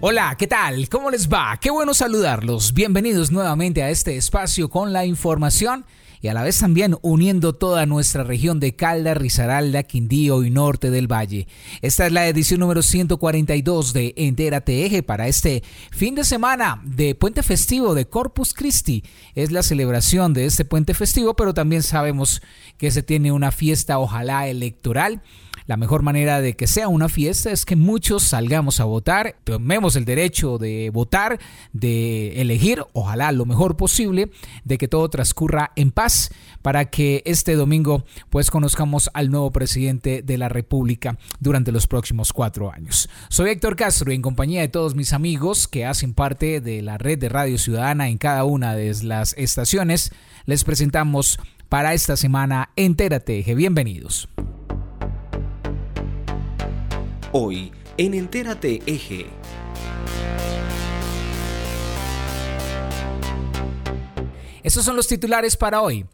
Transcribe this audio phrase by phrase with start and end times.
[0.00, 0.88] Hola, ¿qué tal?
[0.88, 1.58] ¿Cómo les va?
[1.60, 2.72] Qué bueno saludarlos.
[2.72, 5.84] Bienvenidos nuevamente a este espacio con la información
[6.20, 10.92] y a la vez también uniendo toda nuestra región de Calda, Risaralda, Quindío y Norte
[10.92, 11.48] del Valle.
[11.82, 17.16] Esta es la edición número 142 de Entérate Eje para este fin de semana de
[17.16, 19.02] puente festivo de Corpus Christi.
[19.34, 22.40] Es la celebración de este puente festivo, pero también sabemos
[22.76, 25.22] que se tiene una fiesta ojalá electoral
[25.68, 29.96] la mejor manera de que sea una fiesta es que muchos salgamos a votar, tomemos
[29.96, 31.38] el derecho de votar,
[31.74, 34.30] de elegir, ojalá lo mejor posible,
[34.64, 36.30] de que todo transcurra en paz
[36.62, 42.32] para que este domingo pues conozcamos al nuevo presidente de la República durante los próximos
[42.32, 43.10] cuatro años.
[43.28, 46.96] Soy Héctor Castro y en compañía de todos mis amigos que hacen parte de la
[46.96, 50.12] red de Radio Ciudadana en cada una de las estaciones,
[50.46, 51.38] les presentamos
[51.68, 54.30] para esta semana Entérate, bienvenidos.
[57.30, 59.26] Hoy en Entérate Eje.
[64.62, 66.06] Esos son los titulares para hoy.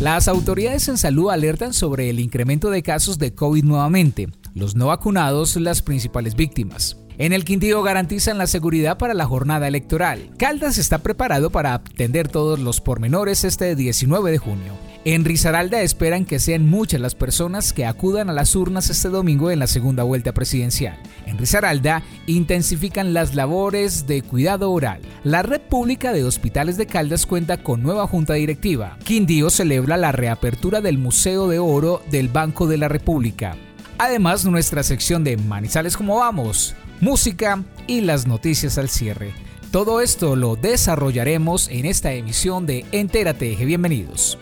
[0.00, 4.86] Las autoridades en salud alertan sobre el incremento de casos de COVID nuevamente, los no
[4.86, 6.98] vacunados las principales víctimas.
[7.18, 10.30] En el Quindío garantizan la seguridad para la jornada electoral.
[10.38, 14.95] Caldas está preparado para atender todos los pormenores este 19 de junio.
[15.06, 19.52] En Risaralda esperan que sean muchas las personas que acudan a las urnas este domingo
[19.52, 20.98] en la segunda vuelta presidencial.
[21.26, 25.00] En Risaralda intensifican las labores de cuidado oral.
[25.22, 28.98] La red pública de hospitales de Caldas cuenta con nueva junta directiva.
[29.04, 33.54] Quindío celebra la reapertura del Museo de Oro del Banco de la República.
[33.98, 39.32] Además, nuestra sección de Manizales como vamos, música y las noticias al cierre.
[39.70, 43.54] Todo esto lo desarrollaremos en esta emisión de Entérate.
[43.54, 44.36] Bienvenidos.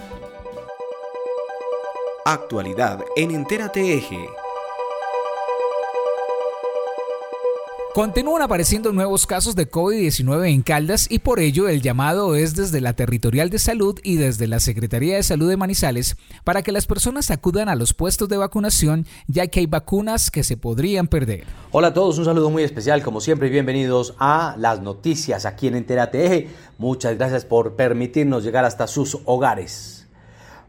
[2.26, 4.26] Actualidad en Entérate Eje.
[7.94, 12.80] Continúan apareciendo nuevos casos de COVID-19 en Caldas y por ello el llamado es desde
[12.80, 16.86] la Territorial de Salud y desde la Secretaría de Salud de Manizales para que las
[16.86, 21.44] personas acudan a los puestos de vacunación ya que hay vacunas que se podrían perder.
[21.72, 25.66] Hola a todos, un saludo muy especial como siempre y bienvenidos a las noticias aquí
[25.66, 26.48] en Entérate Eje.
[26.78, 30.03] Muchas gracias por permitirnos llegar hasta sus hogares.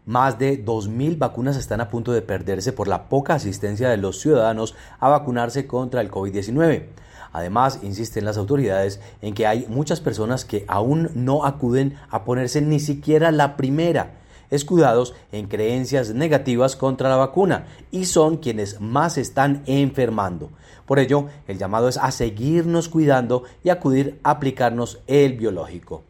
[0.05, 4.19] Más de 2.000 vacunas están a punto de perderse por la poca asistencia de los
[4.19, 6.85] ciudadanos a vacunarse contra el COVID-19.
[7.33, 12.61] Además, insisten las autoridades en que hay muchas personas que aún no acuden a ponerse
[12.61, 14.11] ni siquiera la primera,
[14.51, 20.51] escudados en creencias negativas contra la vacuna y son quienes más están enfermando.
[20.85, 26.03] Por ello, el llamado es a seguirnos cuidando y acudir a aplicarnos el biológico.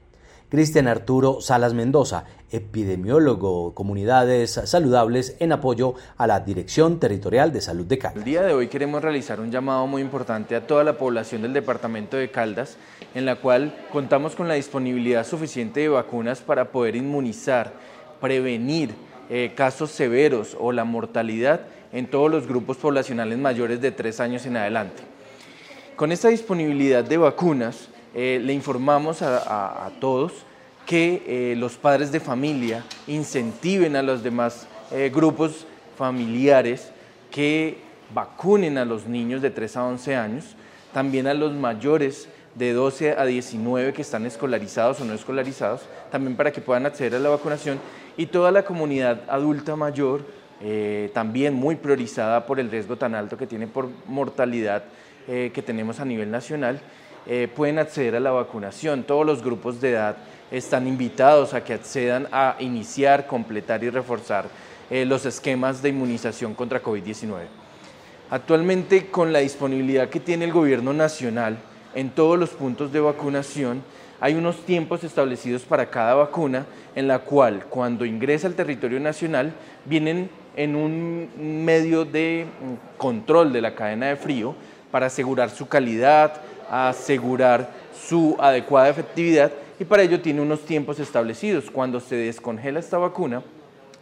[0.50, 7.85] Cristian Arturo Salas Mendoza, epidemiólogo Comunidades Saludables en apoyo a la Dirección Territorial de Salud
[7.85, 8.17] de Caldas.
[8.17, 11.53] El día de hoy queremos realizar un llamado muy importante a toda la población del
[11.53, 12.77] departamento de Caldas,
[13.13, 17.73] en la cual contamos con la disponibilidad suficiente de vacunas para poder inmunizar,
[18.19, 18.95] prevenir
[19.29, 21.61] eh, casos severos o la mortalidad
[21.91, 25.03] en todos los grupos poblacionales mayores de tres años en adelante.
[25.95, 30.45] Con esta disponibilidad de vacunas, eh, le informamos a, todos
[30.85, 35.66] que eh, los padres de familia incentiven a los demás eh, grupos
[35.97, 36.91] familiares
[37.31, 37.78] que
[38.13, 40.56] vacunen a los niños de 3 a 11 años,
[40.94, 45.81] también a los mayores de 12 a 19 que están escolarizados o no escolarizados,
[46.12, 47.79] también para que puedan acceder a la vacunación
[48.16, 50.46] y toda la comunidad adulta mayor,
[51.13, 54.85] también muy priorizada por el riesgo tan alto que tiene por mortalidad
[55.28, 56.79] que tenemos a nivel nacional,
[57.28, 59.03] eh, pueden acceder a la vacunación.
[59.03, 60.17] Todos los grupos de edad
[60.52, 64.46] están invitados a que accedan a iniciar, completar y reforzar
[64.90, 67.42] eh, los esquemas de inmunización contra COVID-19.
[68.30, 71.58] Actualmente, con la disponibilidad que tiene el gobierno nacional
[71.94, 73.84] en todos los puntos de vacunación,
[74.20, 76.66] hay unos tiempos establecidos para cada vacuna
[76.96, 79.53] en la cual cuando ingresa al territorio nacional
[79.86, 81.30] vienen en un
[81.66, 84.56] medio de mm, control de la cadena de frío
[84.90, 86.34] para asegurar su calidad,
[86.70, 87.70] asegurar
[88.08, 91.69] su adecuada efectividad y para ello tiene unos tiempos establecidos.
[91.69, 93.41] Cuando se descongela esta vacuna,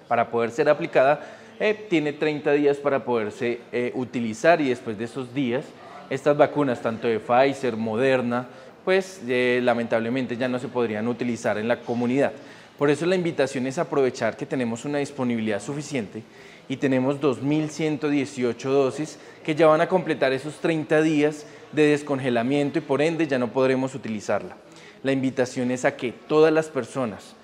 [0.07, 1.21] para poder ser aplicada,
[1.59, 5.65] eh, tiene 30 días para poderse eh, utilizar y después de esos días,
[6.09, 8.47] estas vacunas, tanto de Pfizer, Moderna,
[8.83, 12.33] pues eh, lamentablemente ya no se podrían utilizar en la comunidad.
[12.77, 16.23] Por eso la invitación es aprovechar que tenemos una disponibilidad suficiente
[16.67, 22.81] y tenemos 2.118 dosis que ya van a completar esos 30 días de descongelamiento y
[22.81, 24.57] por ende ya no podremos utilizarla.
[25.03, 27.35] La invitación es a que todas las personas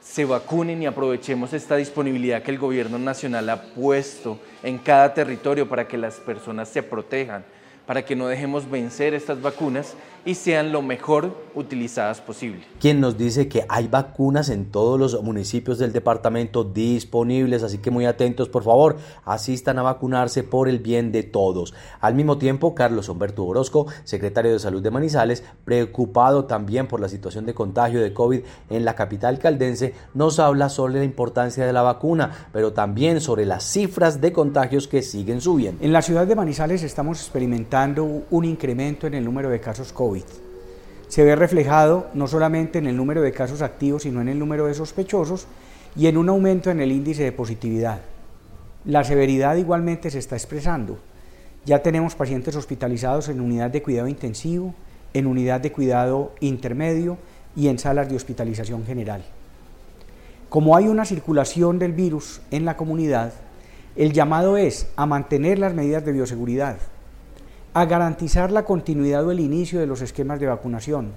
[0.00, 5.68] se vacunen y aprovechemos esta disponibilidad que el gobierno nacional ha puesto en cada territorio
[5.68, 7.44] para que las personas se protejan,
[7.86, 9.94] para que no dejemos vencer estas vacunas
[10.28, 12.60] y sean lo mejor utilizadas posible.
[12.78, 17.90] Quien nos dice que hay vacunas en todos los municipios del departamento disponibles, así que
[17.90, 21.72] muy atentos, por favor, asistan a vacunarse por el bien de todos.
[22.02, 27.08] Al mismo tiempo, Carlos Humberto Orozco, secretario de Salud de Manizales, preocupado también por la
[27.08, 31.72] situación de contagio de COVID en la capital caldense, nos habla sobre la importancia de
[31.72, 35.82] la vacuna, pero también sobre las cifras de contagios que siguen subiendo.
[35.82, 40.17] En la ciudad de Manizales estamos experimentando un incremento en el número de casos COVID
[41.08, 44.66] se ve reflejado no solamente en el número de casos activos, sino en el número
[44.66, 45.46] de sospechosos
[45.96, 48.00] y en un aumento en el índice de positividad.
[48.84, 50.98] La severidad igualmente se está expresando.
[51.64, 54.74] Ya tenemos pacientes hospitalizados en unidad de cuidado intensivo,
[55.14, 57.16] en unidad de cuidado intermedio
[57.56, 59.24] y en salas de hospitalización general.
[60.48, 63.32] Como hay una circulación del virus en la comunidad,
[63.96, 66.76] el llamado es a mantener las medidas de bioseguridad,
[67.80, 71.12] a garantizar la continuidad o el inicio de los esquemas de vacunación,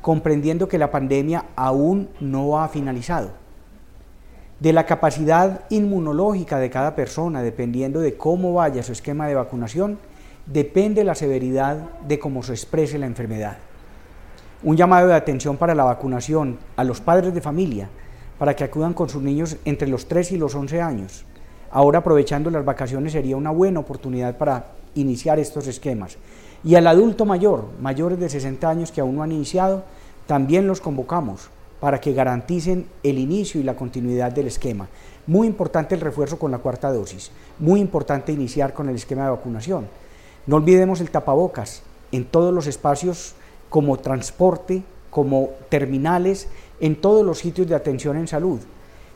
[0.00, 3.30] comprendiendo que la pandemia aún no ha finalizado.
[4.60, 9.98] De la capacidad inmunológica de cada persona, dependiendo de cómo vaya su esquema de vacunación,
[10.46, 13.56] depende la severidad de cómo se exprese la enfermedad.
[14.62, 17.88] Un llamado de atención para la vacunación a los padres de familia
[18.38, 21.24] para que acudan con sus niños entre los 3 y los 11 años.
[21.70, 26.16] Ahora aprovechando las vacaciones sería una buena oportunidad para iniciar estos esquemas.
[26.64, 29.82] Y al adulto mayor, mayores de 60 años que aún no han iniciado,
[30.26, 31.50] también los convocamos
[31.80, 34.88] para que garanticen el inicio y la continuidad del esquema.
[35.26, 39.30] Muy importante el refuerzo con la cuarta dosis, muy importante iniciar con el esquema de
[39.30, 39.88] vacunación.
[40.46, 43.34] No olvidemos el tapabocas en todos los espacios
[43.68, 46.48] como transporte, como terminales,
[46.80, 48.60] en todos los sitios de atención en salud.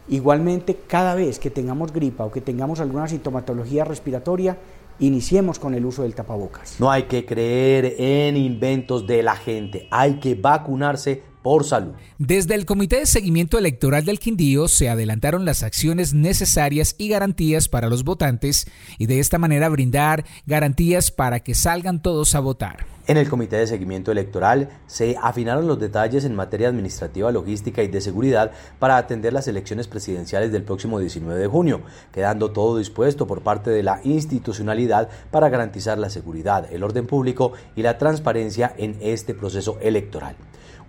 [0.08, 4.56] Igualmente, cada vez que tengamos gripa o que tengamos alguna sintomatología respiratoria,
[4.98, 6.76] iniciemos con el uso del tapabocas.
[6.78, 11.92] No hay que creer en inventos de la gente, hay que vacunarse por salud.
[12.18, 17.68] Desde el Comité de Seguimiento Electoral del Quindío se adelantaron las acciones necesarias y garantías
[17.68, 18.66] para los votantes
[18.98, 22.95] y de esta manera brindar garantías para que salgan todos a votar.
[23.08, 27.86] En el Comité de Seguimiento Electoral se afinaron los detalles en materia administrativa, logística y
[27.86, 28.50] de seguridad
[28.80, 31.82] para atender las elecciones presidenciales del próximo 19 de junio,
[32.12, 37.52] quedando todo dispuesto por parte de la institucionalidad para garantizar la seguridad, el orden público
[37.76, 40.34] y la transparencia en este proceso electoral.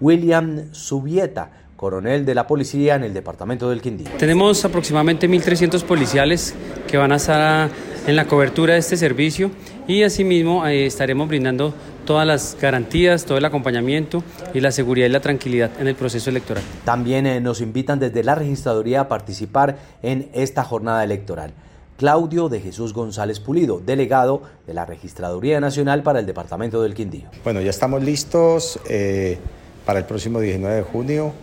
[0.01, 4.09] William Subieta, coronel de la policía en el departamento del Quindío.
[4.17, 6.55] Tenemos aproximadamente 1.300 policiales
[6.87, 7.69] que van a estar
[8.07, 9.51] en la cobertura de este servicio
[9.87, 11.75] y asimismo eh, estaremos brindando
[12.07, 14.23] todas las garantías, todo el acompañamiento
[14.53, 16.63] y la seguridad y la tranquilidad en el proceso electoral.
[16.85, 21.51] También eh, nos invitan desde la registraduría a participar en esta jornada electoral.
[21.97, 27.27] Claudio de Jesús González Pulido, delegado de la Registraduría Nacional para el Departamento del Quindío.
[27.43, 29.37] Bueno, ya estamos listos eh,
[29.85, 31.33] para el próximo 19 de junio.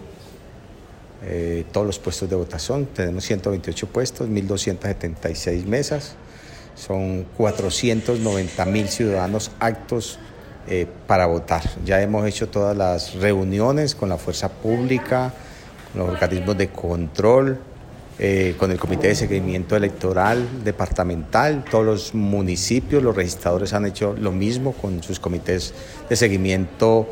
[1.24, 6.14] Eh, todos los puestos de votación, tenemos 128 puestos, 1.276 mesas,
[6.74, 10.18] son 490 mil ciudadanos actos
[10.68, 11.62] eh, para votar.
[11.84, 15.32] Ya hemos hecho todas las reuniones con la fuerza pública,
[15.94, 17.58] los organismos de control,
[18.18, 24.14] eh, con el Comité de Seguimiento Electoral Departamental, todos los municipios, los registradores han hecho
[24.18, 25.74] lo mismo con sus comités
[26.08, 27.08] de seguimiento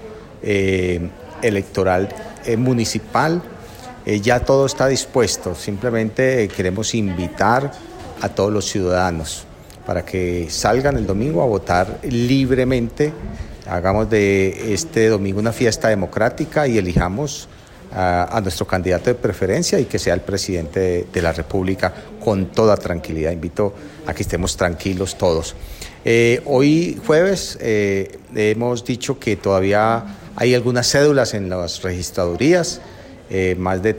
[1.42, 2.09] electoral
[2.59, 3.42] municipal.
[4.04, 7.71] Eh, ya todo está dispuesto, simplemente queremos invitar
[8.21, 9.47] a todos los ciudadanos
[9.92, 13.12] para que salgan el domingo a votar libremente,
[13.66, 17.46] hagamos de este domingo una fiesta democrática y elijamos
[17.94, 21.92] a, nuestro candidato de preferencia y que sea el presidente de, la República
[22.25, 23.32] con toda tranquilidad.
[23.32, 23.75] Invito
[24.06, 25.54] a que estemos tranquilos todos.
[26.06, 30.06] Eh, hoy jueves eh, hemos dicho que todavía
[30.37, 32.80] hay algunas cédulas en las registradurías.
[33.28, 33.92] Eh, más de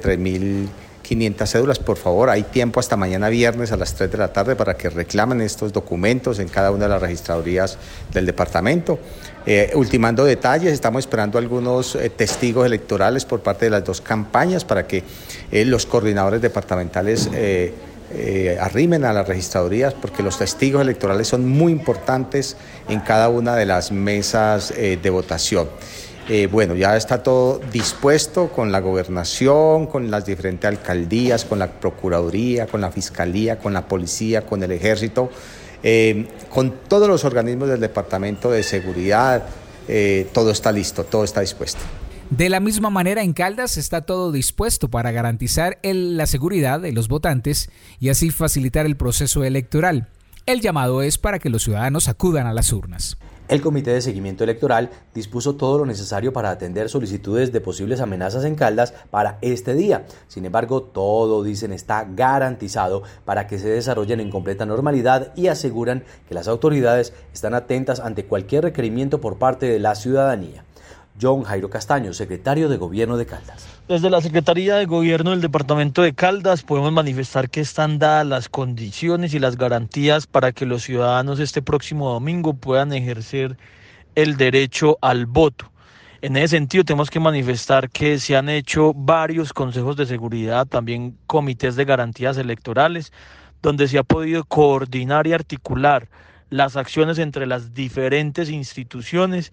[1.04, 1.80] 3.500 cédulas.
[1.80, 4.90] Por favor, hay tiempo hasta mañana viernes a las 3 de la tarde para que
[4.90, 7.78] reclamen estos documentos en cada una de las registradurías
[8.12, 9.00] del departamento.
[9.46, 14.64] Eh, ultimando detalles, estamos esperando algunos eh, testigos electorales por parte de las dos campañas
[14.66, 15.04] para que
[15.52, 17.30] los coordinadores departamentales
[18.60, 22.56] arrimen a las registradurías porque los testigos electorales son muy importantes
[22.88, 25.68] en cada una de las mesas de votación.
[26.30, 31.68] Eh, bueno, ya está todo dispuesto con la gobernación, con las diferentes alcaldías, con la
[31.68, 35.30] Procuraduría, con la Fiscalía, con la Policía, con el Ejército,
[35.84, 39.44] eh, con todos los organismos del Departamento de Seguridad.
[39.90, 41.82] Eh, todo está listo, todo está dispuesto.
[42.30, 47.10] De la misma manera, en Caldas está todo dispuesto para garantizar la seguridad de los
[47.10, 50.08] votantes y así facilitar el proceso electoral.
[50.46, 53.18] El llamado es para que los ciudadanos acudan a las urnas.
[53.50, 58.46] El Comité de Seguimiento Electoral dispuso todo lo necesario para atender solicitudes de posibles amenazas
[58.46, 60.06] en Caldas para este día.
[60.30, 66.06] Sin embargo, todo, dicen, está garantizado para que se desarrollen en completa normalidad y aseguran
[66.30, 70.64] que las autoridades están atentas ante cualquier requerimiento por parte de la ciudadanía.
[71.22, 73.68] John Jairo Castaño, secretario de Gobierno de Caldas.
[73.88, 78.50] Desde la Secretaría de Gobierno del Departamento de Caldas podemos manifestar que están dadas las
[78.50, 83.58] condiciones y las garantías para que los ciudadanos este próximo domingo puedan ejercer
[84.16, 85.72] el derecho al voto.
[86.22, 91.18] En ese sentido tenemos que manifestar que se han hecho varios consejos de seguridad, también
[91.28, 93.12] comités de garantías electorales,
[93.62, 96.08] donde se ha podido coordinar y articular
[96.50, 99.52] las acciones entre las diferentes instituciones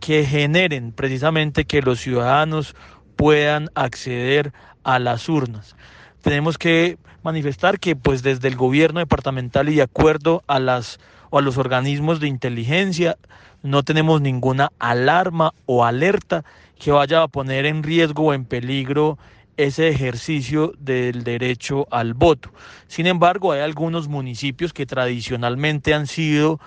[0.00, 2.74] que generen precisamente que los ciudadanos
[3.16, 4.52] puedan acceder
[4.82, 5.76] a las urnas.
[6.22, 10.98] Tenemos que manifestar que pues desde el gobierno departamental y de acuerdo a las
[11.30, 13.16] o a los organismos de inteligencia
[13.62, 16.44] no tenemos ninguna alarma o alerta
[16.78, 19.18] que vaya a poner en riesgo o en peligro
[19.56, 22.50] ese ejercicio del derecho al voto.
[22.86, 26.58] Sin embargo, hay algunos municipios que tradicionalmente han sido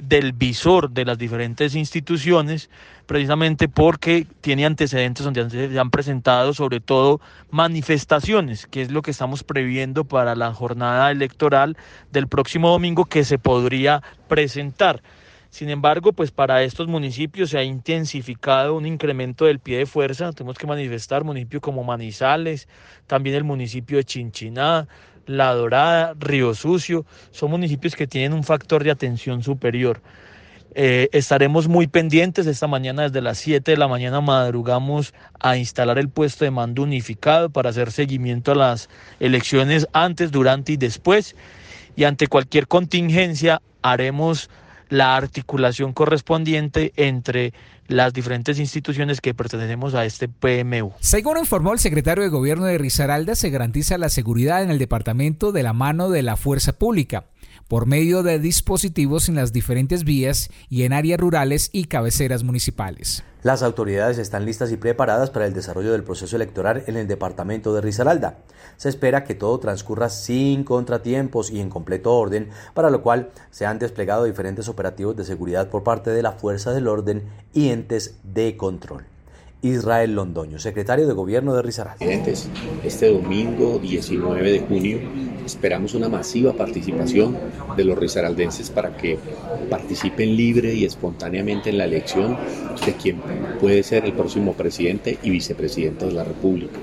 [0.00, 2.70] del visor de las diferentes instituciones,
[3.06, 7.20] precisamente porque tiene antecedentes donde se han presentado sobre todo
[7.50, 11.76] manifestaciones, que es lo que estamos previendo para la jornada electoral
[12.10, 15.02] del próximo domingo que se podría presentar.
[15.52, 20.32] Sin embargo, pues para estos municipios se ha intensificado un incremento del pie de fuerza.
[20.32, 22.68] Tenemos que manifestar municipios como Manizales,
[23.06, 24.88] también el municipio de Chinchiná,
[25.26, 30.00] la Dorada, Río Sucio, son municipios que tienen un factor de atención superior.
[30.74, 32.46] Eh, estaremos muy pendientes.
[32.46, 36.82] Esta mañana, desde las 7 de la mañana, madrugamos a instalar el puesto de mando
[36.82, 38.88] unificado para hacer seguimiento a las
[39.20, 41.36] elecciones antes, durante y después.
[41.94, 44.48] Y ante cualquier contingencia, haremos
[44.88, 47.52] la articulación correspondiente entre
[47.92, 50.92] las diferentes instituciones que pertenecemos a este PMU.
[51.00, 55.52] Según informó el secretario de Gobierno de Risaralda, se garantiza la seguridad en el departamento
[55.52, 57.26] de la mano de la fuerza pública
[57.68, 63.24] por medio de dispositivos en las diferentes vías y en áreas rurales y cabeceras municipales.
[63.42, 67.74] Las autoridades están listas y preparadas para el desarrollo del proceso electoral en el departamento
[67.74, 68.38] de Risaralda.
[68.76, 73.66] Se espera que todo transcurra sin contratiempos y en completo orden, para lo cual se
[73.66, 78.14] han desplegado diferentes operativos de seguridad por parte de la Fuerza del Orden y entes
[78.22, 79.11] de control.
[79.62, 82.04] Israel Londoño, secretario de Gobierno de Risaralda.
[82.84, 84.98] Este domingo 19 de junio
[85.46, 87.36] esperamos una masiva participación
[87.76, 89.18] de los risaraldenses para que
[89.70, 92.36] participen libre y espontáneamente en la elección
[92.84, 93.20] de quien
[93.60, 96.78] puede ser el próximo presidente y vicepresidente de la República.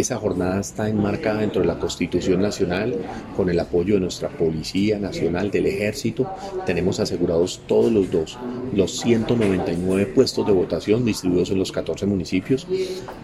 [0.00, 2.96] Esa jornada está enmarcada dentro de la Constitución Nacional
[3.36, 6.26] con el apoyo de nuestra Policía Nacional, del Ejército.
[6.64, 8.38] Tenemos asegurados todos los dos,
[8.74, 12.66] los 199 puestos de votación distribuidos en los 14 municipios.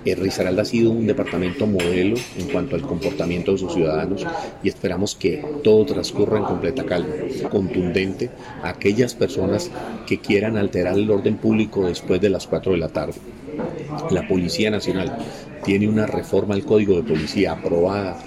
[0.05, 4.27] El Risaralda ha sido un departamento modelo en cuanto al comportamiento de sus ciudadanos
[4.63, 7.15] y esperamos que todo transcurra en completa calma,
[7.51, 8.29] contundente
[8.63, 9.71] a aquellas personas
[10.07, 13.15] que quieran alterar el orden público después de las 4 de la tarde.
[14.11, 15.17] La Policía Nacional
[15.65, 18.19] tiene una reforma al Código de Policía aprobada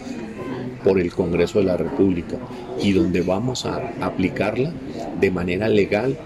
[0.83, 2.37] por el Congreso de la República
[2.81, 4.71] y donde vamos a aplicarla
[5.19, 6.17] de manera legal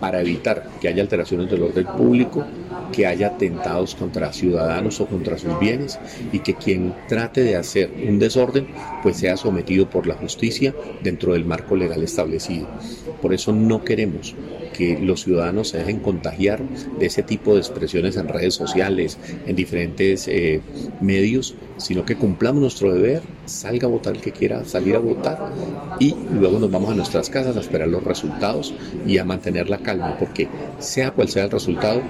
[0.00, 2.44] para evitar que haya alteraciones del orden público,
[2.92, 5.98] que haya atentados contra ciudadanos o contra sus bienes
[6.32, 8.68] y que quien trate de hacer un desorden
[9.02, 12.66] pues sea sometido por la justicia dentro del marco legal establecido.
[13.20, 14.34] Por eso no queremos
[14.78, 16.62] que los ciudadanos se dejen contagiar
[17.00, 20.60] de ese tipo de expresiones en redes sociales, en diferentes eh,
[21.00, 25.50] medios, sino que cumplamos nuestro deber, salga a votar el que quiera salir a votar
[25.98, 28.72] y luego nos vamos a nuestras casas a esperar los resultados
[29.04, 32.00] y a mantener la calma, porque sea cual sea el resultado,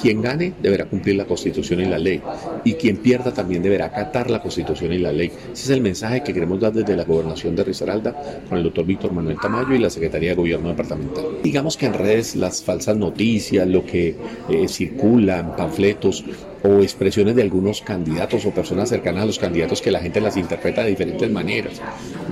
[0.00, 2.20] quien gane deberá cumplir la Constitución y la ley
[2.64, 5.32] y quien pierda también deberá acatar la Constitución y la ley.
[5.50, 8.14] Ese es el mensaje que queremos dar desde la gobernación de Risaralda
[8.48, 11.24] con el doctor Víctor Manuel Tamayo y la Secretaría de Gobierno Departamental.
[11.42, 14.16] Digamos que en redes las falsas noticias, lo que
[14.48, 16.24] eh, circula en panfletos
[16.66, 20.36] o expresiones de algunos candidatos o personas cercanas a los candidatos que la gente las
[20.36, 21.80] interpreta de diferentes maneras.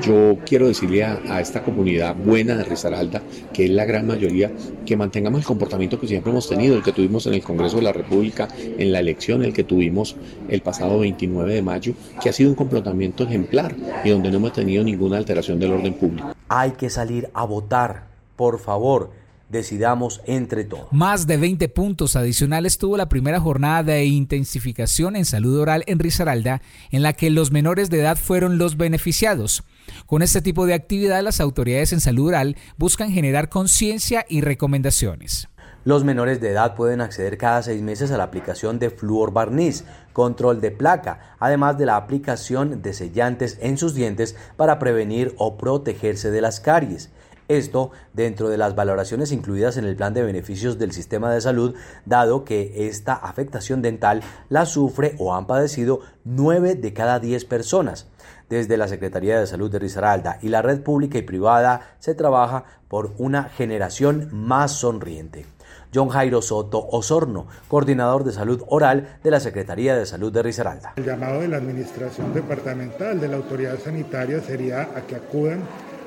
[0.02, 4.50] Yo quiero decirle a, esta comunidad buena de Risaralda, que es la gran mayoría,
[4.84, 7.82] que mantengamos el comportamiento que siempre hemos tenido, el que tuvimos en el Congreso de
[7.82, 10.16] la República, en la elección, el que tuvimos
[10.48, 14.52] el pasado 29 de mayo, que ha sido un comportamiento ejemplar y donde no hemos
[14.52, 16.34] tenido ninguna alteración del orden público.
[16.48, 19.23] Hay que salir a votar, por favor
[19.54, 20.92] decidamos entre todos.
[20.92, 25.98] Más de 20 puntos adicionales tuvo la primera jornada de intensificación en salud oral en
[25.98, 29.62] Risaralda, en la que los menores de edad fueron los beneficiados.
[30.06, 35.48] Con este tipo de actividad, las autoridades en salud oral buscan generar conciencia y recomendaciones.
[35.84, 39.84] Los menores de edad pueden acceder cada seis meses a la aplicación de flúor barniz,
[40.14, 45.58] control de placa, además de la aplicación de sellantes en sus dientes para prevenir o
[45.58, 47.10] protegerse de las caries.
[47.48, 51.74] Esto dentro de las valoraciones incluidas en el plan de beneficios del sistema de salud,
[52.06, 58.08] dado que esta afectación dental la sufre o han padecido 9 de cada 10 personas.
[58.48, 62.64] Desde la Secretaría de Salud de Risaralda y la red pública y privada se trabaja
[62.88, 65.46] por una generación más sonriente.
[65.94, 70.94] John Jairo Soto Osorno, coordinador de salud oral de la Secretaría de Salud de Risaralda.
[70.96, 75.60] El llamado de la Administración Departamental de la Autoridad Sanitaria sería a que acudan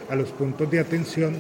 [0.10, 1.36] a los puntos de atención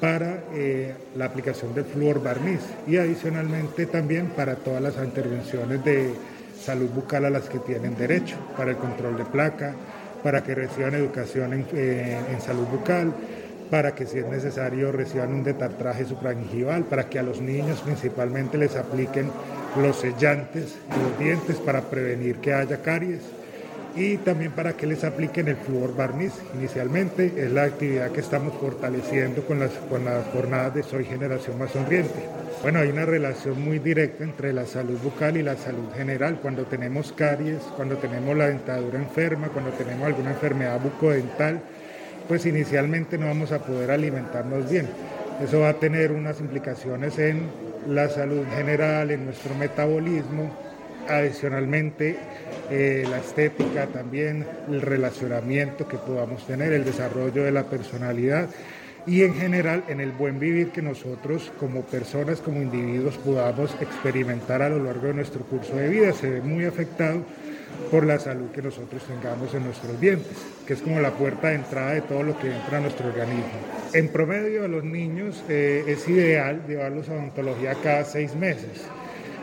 [0.00, 6.14] para eh, la aplicación del flúor barniz y adicionalmente también para todas las intervenciones de
[6.60, 9.74] salud bucal a las que tienen derecho, para el control de placa,
[10.22, 13.12] para que reciban educación en, eh, salud bucal,
[13.70, 18.58] para que si es necesario reciban un detartraje supragingival, para que a los niños principalmente
[18.58, 19.30] les apliquen
[19.80, 23.20] los sellantes de los dientes para prevenir que haya caries
[23.96, 26.32] y también para que les apliquen el flúor barniz.
[26.54, 31.58] Inicialmente es la actividad que estamos fortaleciendo con las, con las jornadas de Soy Generación
[31.58, 32.28] Más Sonriente.
[32.62, 36.38] Bueno, hay una relación muy directa entre la salud bucal y la salud general.
[36.42, 41.60] Cuando tenemos caries, cuando tenemos la dentadura enferma, cuando tenemos alguna enfermedad bucodental,
[42.28, 44.88] pues inicialmente no vamos a poder alimentarnos bien.
[45.42, 47.48] Eso va a tener unas implicaciones en
[47.88, 50.50] la salud general, en nuestro metabolismo,
[51.08, 52.16] adicionalmente
[52.70, 58.48] eh, la estética también, el relacionamiento que podamos tener, el desarrollo de la personalidad
[59.06, 64.62] y en general en el buen vivir que nosotros como personas, como individuos podamos experimentar
[64.62, 66.12] a lo largo de nuestro curso de vida.
[66.12, 67.22] Se ve muy afectado
[67.90, 71.56] por la salud que nosotros tengamos en nuestros dientes, que es como la puerta de
[71.56, 73.44] entrada de todo lo que entra a nuestro organismo.
[73.92, 78.84] En promedio a los niños eh, es ideal llevarlos a odontología cada seis meses.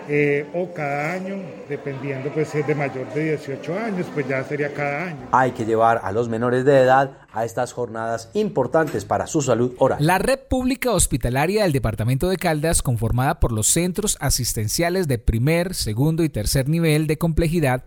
[0.10, 1.38] Eh, o cada año,
[1.70, 5.28] dependiendo pues si es de mayor de 18 años, pues ya sería cada año.
[5.32, 9.74] Hay que llevar a los menores de edad a estas jornadas importantes para su salud
[9.78, 9.98] oral.
[10.06, 15.74] La red pública hospitalaria del Departamento de Caldas, conformada por los centros asistenciales de primer,
[15.74, 17.86] segundo y tercer nivel de complejidad,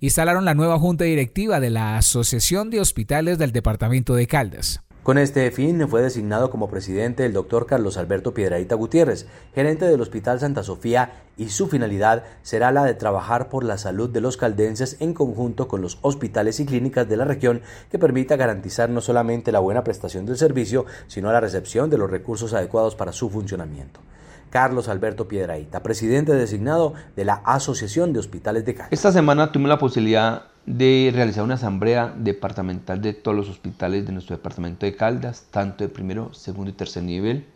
[0.00, 4.80] instalaron la nueva junta directiva de la Asociación de Hospitales del Departamento de Caldas.
[5.08, 10.02] Con este fin fue designado como presidente el doctor Carlos Alberto Piedraíta Gutiérrez, gerente del
[10.02, 14.36] Hospital Santa Sofía, y su finalidad será la de trabajar por la salud de los
[14.36, 19.00] caldenses en conjunto con los hospitales y clínicas de la región que permita garantizar no
[19.00, 23.30] solamente la buena prestación del servicio, sino la recepción de los recursos adecuados para su
[23.30, 24.00] funcionamiento.
[24.50, 28.88] Carlos Alberto Piedraíta, presidente designado de la Asociación de Hospitales de Cali.
[28.90, 34.12] Esta semana tuve la posibilidad de realizar una asamblea departamental de todos los hospitales de
[34.12, 37.46] nuestro departamento de Caldas, tanto de primero, segundo y tercer nivel.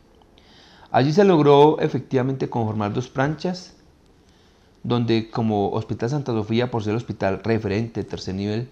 [0.91, 3.75] Allí se logró efectivamente conformar dos planchas,
[4.83, 8.69] donde como Hospital Santa Sofía, por ser el hospital referente de tercer nivel,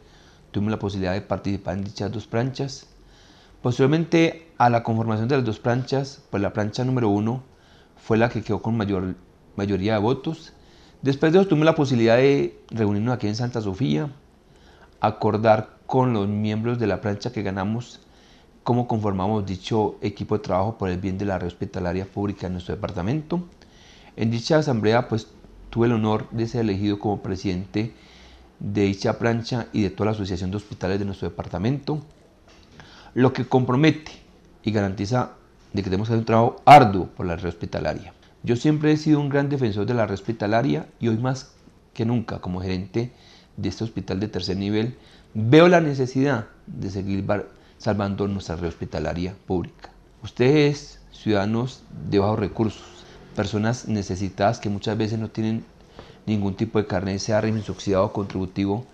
[0.50, 2.86] tuvimos la posibilidad de participar en dichas dos planchas.
[3.62, 7.42] Posteriormente a la conformación de las dos planchas, pues la plancha número uno
[8.02, 9.14] fue la que quedó con mayor
[9.56, 10.52] mayoría de votos.
[11.02, 14.10] Después de eso tuvimos la posibilidad de reunirnos aquí en Santa Sofía,
[15.00, 18.00] acordar con los miembros de la plancha que ganamos
[18.62, 22.52] cómo conformamos dicho equipo de trabajo por el bien de la red hospitalaria pública en
[22.52, 23.42] nuestro departamento.
[24.16, 25.28] En dicha asamblea pues
[25.70, 27.94] tuve el honor de ser elegido como presidente
[28.58, 32.02] de dicha plancha y de toda la asociación de hospitales de nuestro departamento,
[33.14, 34.12] lo que compromete
[34.62, 35.32] y garantiza
[35.72, 38.12] de que tenemos que hacer un trabajo arduo por la red hospitalaria.
[38.42, 41.52] Yo siempre he sido un gran defensor de la red hospitalaria y hoy más
[41.94, 43.12] que nunca como gerente
[43.56, 44.96] de este hospital de tercer nivel,
[45.34, 47.24] veo la necesidad de seguir
[47.78, 49.90] salvando nuestra red hospitalaria pública.
[50.22, 52.82] Ustedes, ciudadanos de bajos recursos,
[53.36, 55.64] personas necesitadas que muchas veces no tienen
[56.26, 58.86] ningún tipo de carnet, sea régimen subsidiado o contributivo,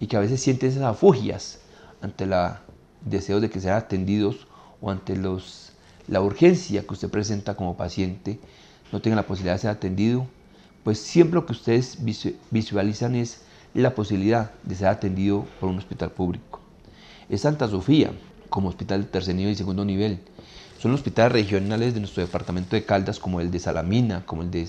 [0.00, 1.60] y que a veces sienten esas afugias
[2.02, 2.62] ante la
[3.04, 4.46] deseo de que sean atendidos
[4.80, 5.63] o ante los,
[6.08, 8.38] la urgencia que usted presenta como paciente,
[8.92, 10.26] no tengan la posibilidad de ser atendido,
[10.82, 11.98] pues siempre lo que ustedes
[12.50, 13.40] visualizan es
[13.72, 16.60] la posibilidad de ser atendido por un hospital público.
[17.28, 18.12] Es Santa Sofía,
[18.50, 20.20] como hospital de tercer nivel y segundo nivel.
[20.78, 24.68] Son hospitales regionales de nuestro departamento de Caldas, como el de Salamina, como el de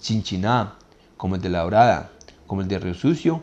[0.00, 0.74] Chinchiná,
[1.16, 2.12] como el de La Dorada,
[2.46, 3.42] como el de Río Sucio,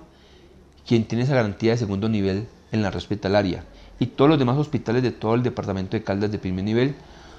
[0.88, 3.66] quien tiene esa garantía de segundo nivel en la hospitalaria.
[4.02, 6.96] Y todos los demás hospitales de todo el departamento de Caldas de primer nivel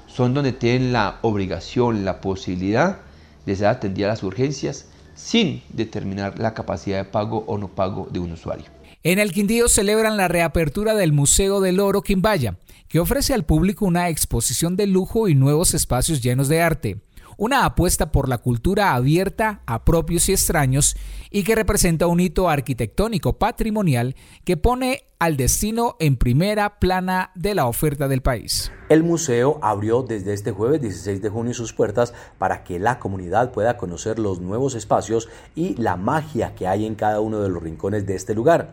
[0.06, 3.00] son donde tienen la obligación, la posibilidad
[3.44, 8.06] de ser atendida a las urgencias sin determinar la capacidad de pago o no pago
[8.12, 8.66] de un usuario.
[9.02, 12.54] En el Quindío celebran la reapertura del Museo del Oro Quimbaya,
[12.88, 17.00] que ofrece al público una exposición de lujo y nuevos espacios llenos de arte
[17.42, 20.94] una apuesta por la cultura abierta a propios y extraños
[21.28, 27.56] y que representa un hito arquitectónico patrimonial que pone al destino en primera plana de
[27.56, 28.70] la oferta del país.
[28.88, 33.50] El museo abrió desde este jueves 16 de junio sus puertas para que la comunidad
[33.50, 37.60] pueda conocer los nuevos espacios y la magia que hay en cada uno de los
[37.60, 38.72] rincones de este lugar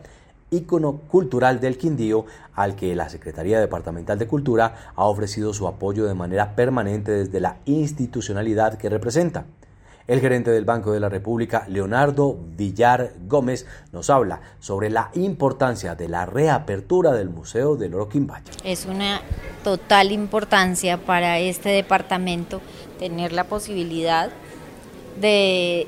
[0.50, 6.04] ícono cultural del Quindío, al que la Secretaría Departamental de Cultura ha ofrecido su apoyo
[6.06, 9.46] de manera permanente desde la institucionalidad que representa.
[10.06, 15.94] El gerente del Banco de la República, Leonardo Villar Gómez, nos habla sobre la importancia
[15.94, 18.50] de la reapertura del Museo del Oro Quimbaya.
[18.64, 19.20] Es una
[19.62, 22.60] total importancia para este departamento
[22.98, 24.30] tener la posibilidad
[25.20, 25.86] de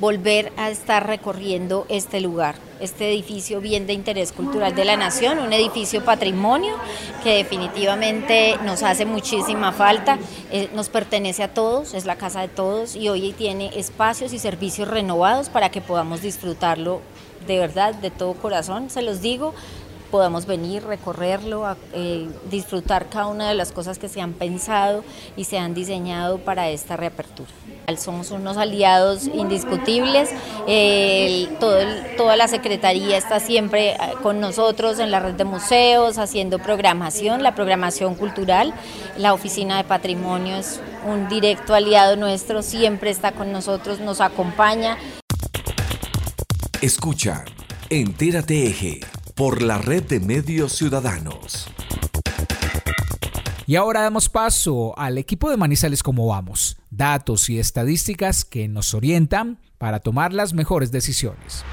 [0.00, 5.38] volver a estar recorriendo este lugar, este edificio bien de interés cultural de la nación,
[5.38, 6.74] un edificio patrimonio
[7.22, 10.18] que definitivamente nos hace muchísima falta,
[10.50, 14.38] eh, nos pertenece a todos, es la casa de todos y hoy tiene espacios y
[14.38, 17.02] servicios renovados para que podamos disfrutarlo
[17.46, 19.54] de verdad, de todo corazón, se los digo,
[20.10, 25.04] podamos venir, recorrerlo, eh, disfrutar cada una de las cosas que se han pensado
[25.36, 27.50] y se han diseñado para esta reapertura.
[27.98, 30.30] Somos unos aliados indiscutibles,
[32.16, 37.42] toda la Secretaría está siempre eh, con nosotros en la red de museos, haciendo programación,
[37.42, 38.72] la programación cultural,
[39.18, 44.96] la Oficina de Patrimonio es un directo aliado nuestro, siempre está con nosotros, nos acompaña.
[46.80, 47.44] Escucha,
[47.88, 49.00] entérate eje
[49.34, 51.68] por la red de medios ciudadanos.
[53.66, 58.92] Y ahora damos paso al equipo de Manizales como vamos, datos y estadísticas que nos
[58.92, 61.64] orientan para tomar las mejores decisiones.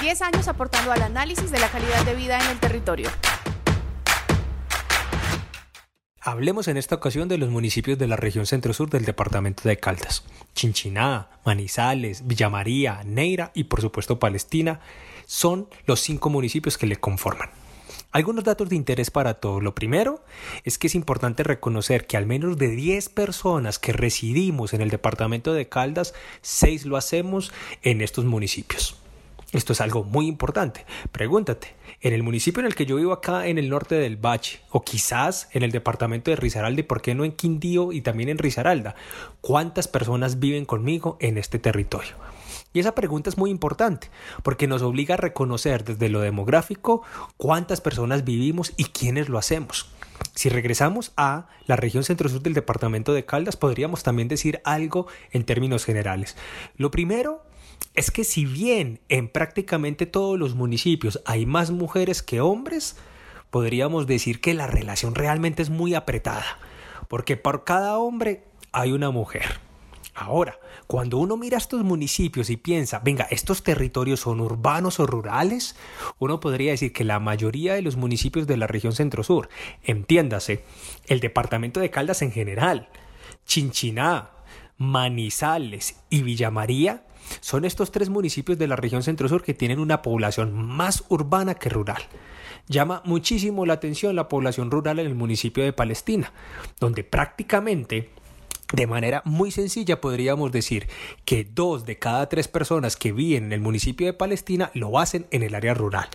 [0.00, 3.08] 10 años aportando al análisis de la calidad de vida en el territorio.
[6.20, 10.24] Hablemos en esta ocasión de los municipios de la región centro-sur del departamento de Caldas.
[10.52, 14.80] Chinchiná, Manizales, Villa María, Neira y por supuesto Palestina
[15.26, 17.50] son los cinco municipios que le conforman.
[18.12, 19.62] Algunos datos de interés para todos.
[19.62, 20.24] Lo primero
[20.64, 24.90] es que es importante reconocer que al menos de 10 personas que residimos en el
[24.90, 28.96] departamento de Caldas, 6 lo hacemos en estos municipios.
[29.52, 30.84] Esto es algo muy importante.
[31.12, 34.60] Pregúntate, en el municipio en el que yo vivo acá en el norte del Bache,
[34.70, 38.28] o quizás en el departamento de Risaralda, y por qué no en Quindío y también
[38.28, 38.96] en Risaralda,
[39.40, 42.14] ¿cuántas personas viven conmigo en este territorio?
[42.72, 44.10] Y esa pregunta es muy importante
[44.42, 47.02] porque nos obliga a reconocer desde lo demográfico
[47.36, 49.90] cuántas personas vivimos y quiénes lo hacemos.
[50.34, 55.44] Si regresamos a la región centro-sur del departamento de Caldas, podríamos también decir algo en
[55.44, 56.36] términos generales.
[56.76, 57.42] Lo primero
[57.94, 62.96] es que si bien en prácticamente todos los municipios hay más mujeres que hombres,
[63.50, 66.58] podríamos decir que la relación realmente es muy apretada,
[67.08, 69.69] porque por cada hombre hay una mujer.
[70.14, 75.76] Ahora, cuando uno mira estos municipios y piensa, venga, estos territorios son urbanos o rurales,
[76.18, 79.48] uno podría decir que la mayoría de los municipios de la región centro-sur,
[79.84, 80.64] entiéndase,
[81.06, 82.88] el departamento de Caldas en general,
[83.46, 84.30] Chinchiná,
[84.78, 87.04] Manizales y Villa María,
[87.40, 91.68] son estos tres municipios de la región centro-sur que tienen una población más urbana que
[91.68, 92.02] rural.
[92.66, 96.32] Llama muchísimo la atención la población rural en el municipio de Palestina,
[96.78, 98.10] donde prácticamente
[98.72, 100.88] de manera muy sencilla podríamos decir
[101.24, 105.26] que dos de cada tres personas que viven en el municipio de Palestina lo hacen
[105.30, 106.08] en el área rural.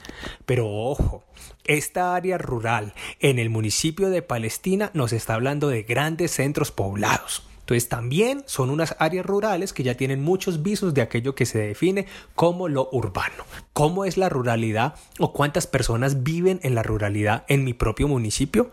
[0.45, 1.23] Pero ojo,
[1.65, 7.43] esta área rural en el municipio de Palestina nos está hablando de grandes centros poblados.
[7.65, 11.57] Entonces también son unas áreas rurales que ya tienen muchos visos de aquello que se
[11.57, 13.43] define como lo urbano.
[13.73, 18.71] ¿Cómo es la ruralidad o cuántas personas viven en la ruralidad en mi propio municipio?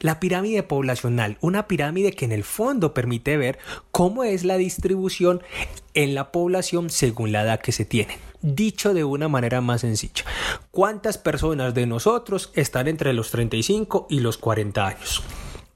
[0.00, 3.58] La pirámide poblacional, una pirámide que en el fondo permite ver
[3.92, 5.42] cómo es la distribución
[5.94, 8.18] en la población según la edad que se tiene.
[8.42, 10.24] Dicho de una manera más sencilla,
[10.70, 15.22] ¿cuántas personas de nosotros están entre los 35 y los 40 años?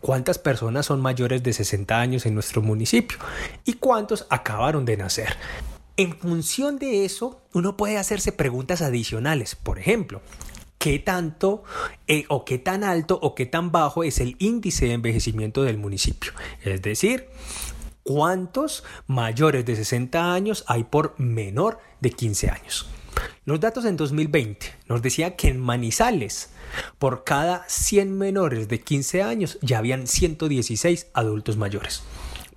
[0.04, 3.16] cuántas personas son mayores de 60 años en nuestro municipio
[3.64, 5.34] y cuántos acabaron de nacer.
[5.96, 9.54] En función de eso, uno puede hacerse preguntas adicionales.
[9.54, 10.20] Por ejemplo,
[10.84, 11.64] qué tanto
[12.08, 15.78] eh, o qué tan alto o qué tan bajo es el índice de envejecimiento del
[15.78, 16.32] municipio.
[16.62, 17.28] Es decir,
[18.02, 22.86] cuántos mayores de 60 años hay por menor de 15 años.
[23.46, 26.50] Los datos en 2020 nos decían que en Manizales,
[26.98, 32.02] por cada 100 menores de 15 años, ya habían 116 adultos mayores.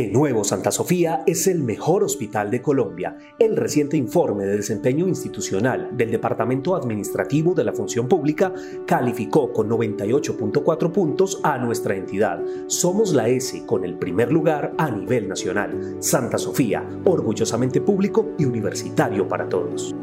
[0.00, 3.18] De nuevo, Santa Sofía es el mejor hospital de Colombia.
[3.38, 8.50] El reciente informe de desempeño institucional del Departamento Administrativo de la Función Pública
[8.86, 12.42] calificó con 98.4 puntos a nuestra entidad.
[12.66, 15.98] Somos la S con el primer lugar a nivel nacional.
[15.98, 19.94] Santa Sofía, orgullosamente público y universitario para todos.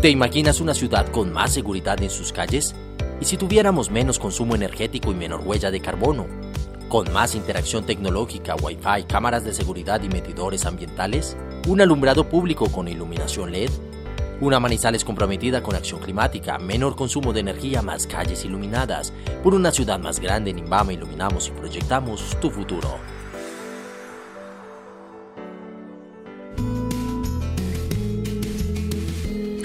[0.00, 2.74] ¿Te imaginas una ciudad con más seguridad en sus calles?
[3.20, 6.26] ¿Y si tuviéramos menos consumo energético y menor huella de carbono?
[6.88, 11.36] ¿Con más interacción tecnológica, Wi-Fi, cámaras de seguridad y medidores ambientales?
[11.66, 13.70] ¿Un alumbrado público con iluminación LED?
[14.40, 19.12] Una Manizales comprometida con acción climática, menor consumo de energía, más calles iluminadas.
[19.42, 23.17] Por una ciudad más grande en Imbama iluminamos y proyectamos tu futuro.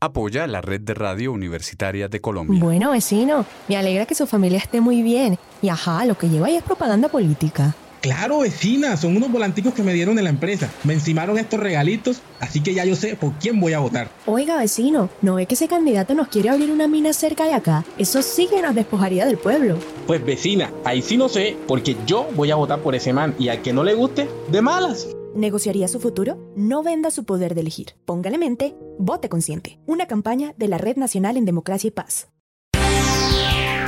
[0.00, 2.62] Apoya la red de radio universitaria de Colombia.
[2.62, 5.38] Bueno, vecino, me alegra que su familia esté muy bien.
[5.60, 7.74] Y ajá, lo que lleva ahí es propaganda política.
[8.00, 10.70] Claro, vecina, son unos volanticos que me dieron en la empresa.
[10.84, 14.10] Me encimaron estos regalitos, así que ya yo sé por quién voy a votar.
[14.26, 17.84] Oiga, vecino, ¿no ve que ese candidato nos quiere abrir una mina cerca de acá?
[17.98, 19.78] Eso sí que nos despojaría del pueblo.
[20.06, 23.48] Pues vecina, ahí sí no sé, porque yo voy a votar por ese man y
[23.48, 25.08] al que no le guste, de malas.
[25.34, 26.52] ¿Negociaría su futuro?
[26.56, 27.94] No venda su poder de elegir.
[28.04, 29.78] Póngale mente, vote consciente.
[29.86, 32.28] Una campaña de la Red Nacional en Democracia y Paz.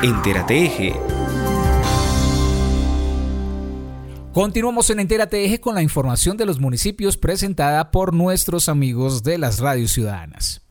[0.02, 1.19] Entérate Eje.
[4.32, 9.38] Continuamos en Entérate Eje con la información de los municipios presentada por nuestros amigos de
[9.38, 10.62] las radios ciudadanas.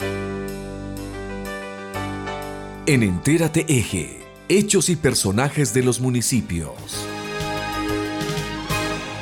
[2.85, 6.71] En Entérate Eje, hechos y personajes de los municipios.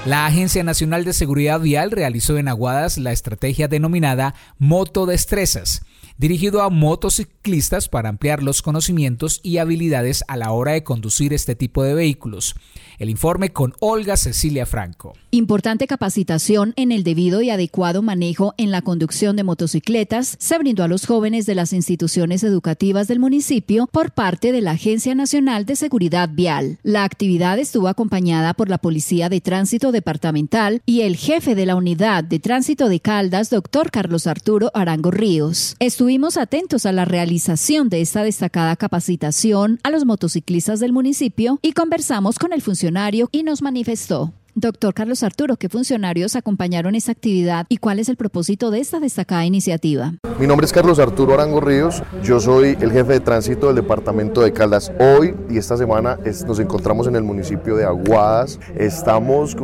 [0.05, 5.81] La Agencia Nacional de Seguridad Vial realizó en Aguadas la estrategia denominada Moto Destrezas
[6.17, 11.55] dirigido a motociclistas para ampliar los conocimientos y habilidades a la hora de conducir este
[11.55, 12.55] tipo de vehículos.
[12.97, 15.13] El informe con Olga Cecilia Franco.
[15.29, 20.83] Importante capacitación en el debido y adecuado manejo en la conducción de motocicletas se brindó
[20.83, 25.65] a los jóvenes de las instituciones educativas del municipio por parte de la Agencia Nacional
[25.65, 26.79] de Seguridad Vial.
[26.81, 31.75] La actividad estuvo acompañada por la Policía de Tránsito Departamental y el jefe de la
[31.75, 35.75] Unidad de Tránsito de Caldas, doctor Carlos Arturo Arango Ríos.
[36.07, 41.73] Estuvimos atentos a la realización de esta destacada capacitación a los motociclistas del municipio y
[41.73, 44.31] conversamos con el funcionario y nos manifestó.
[44.59, 48.99] Doctor Carlos Arturo, ¿qué funcionarios acompañaron esta actividad y cuál es el propósito de esta
[48.99, 50.15] destacada iniciativa?
[50.39, 54.41] Mi nombre es Carlos Arturo Arango Ríos, yo soy el jefe de tránsito del departamento
[54.41, 54.91] de Caldas.
[54.99, 56.17] Hoy y esta semana
[56.47, 59.55] nos encontramos en el municipio de Aguadas, estamos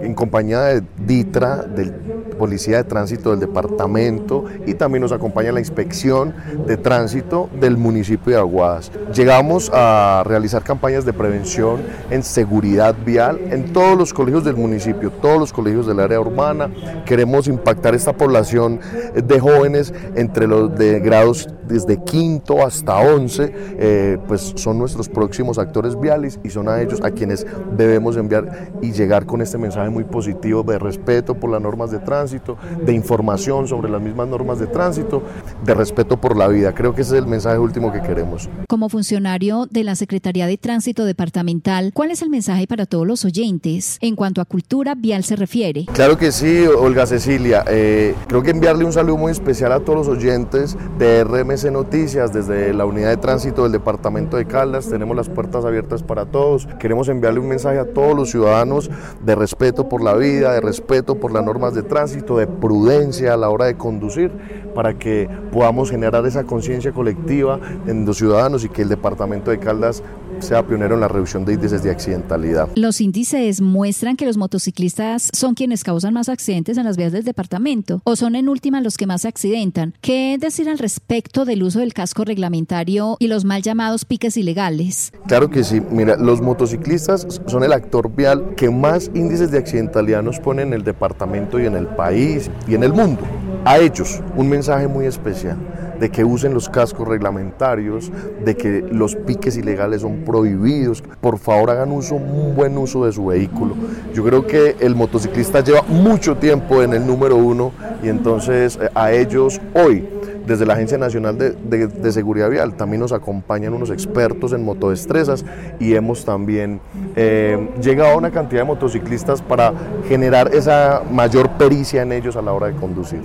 [0.00, 1.92] en compañía de DITRA, del
[2.38, 6.34] Policía de Tránsito del departamento y también nos acompaña la inspección
[6.66, 8.90] de tránsito del municipio de Aguadas.
[9.14, 15.10] Llegamos a realizar campañas de prevención en seguridad vial en todos los colegios del municipio,
[15.10, 16.70] todos los colegios del área urbana.
[17.04, 18.78] Queremos impactar esta población
[19.16, 25.58] de jóvenes entre los de grados desde quinto hasta once, eh, pues son nuestros próximos
[25.58, 27.44] actores viales y son a ellos a quienes
[27.76, 31.98] debemos enviar y llegar con este mensaje muy positivo de respeto por las normas de
[31.98, 35.22] tránsito, de información sobre las mismas normas de tránsito,
[35.64, 36.74] de respeto por la vida.
[36.74, 38.48] Creo que ese es el mensaje último que queremos.
[38.68, 43.24] Como funcionario de la Secretaría de Tránsito Departamental, ¿cuál es el mensaje para todos los
[43.24, 43.98] oyentes?
[44.00, 45.86] en cuanto a cultura vial se refiere.
[45.92, 47.64] Claro que sí, Olga Cecilia.
[47.68, 52.32] Eh, creo que enviarle un saludo muy especial a todos los oyentes de RMC Noticias
[52.32, 54.88] desde la unidad de tránsito del departamento de Caldas.
[54.88, 56.66] Tenemos las puertas abiertas para todos.
[56.78, 58.90] Queremos enviarle un mensaje a todos los ciudadanos
[59.24, 63.36] de respeto por la vida, de respeto por las normas de tránsito, de prudencia a
[63.36, 64.30] la hora de conducir,
[64.74, 69.58] para que podamos generar esa conciencia colectiva en los ciudadanos y que el departamento de
[69.58, 70.02] Caldas
[70.42, 72.68] sea pionero en la reducción de índices de accidentalidad.
[72.74, 77.24] Los índices muestran que los motociclistas son quienes causan más accidentes en las vías del
[77.24, 79.94] departamento o son en última los que más se accidentan.
[80.00, 85.12] ¿Qué decir al respecto del uso del casco reglamentario y los mal llamados piques ilegales?
[85.26, 85.80] Claro que sí.
[85.90, 90.72] Mira, los motociclistas son el actor vial que más índices de accidentalidad nos pone en
[90.72, 93.22] el departamento y en el país y en el mundo.
[93.64, 95.56] A ellos un mensaje muy especial
[96.02, 98.10] de que usen los cascos reglamentarios,
[98.44, 101.00] de que los piques ilegales son prohibidos.
[101.20, 103.76] Por favor, hagan un buen uso de su vehículo.
[104.12, 107.70] Yo creo que el motociclista lleva mucho tiempo en el número uno
[108.02, 110.04] y entonces eh, a ellos hoy
[110.44, 115.44] desde la Agencia Nacional de, Seguridad Vial también nos acompañan unos expertos en motodestrezas
[115.78, 116.80] y hemos también
[117.14, 119.72] eh, llegado a una cantidad de motociclistas para
[120.08, 123.20] generar esa mayor pericia en ellos a la hora de conducir.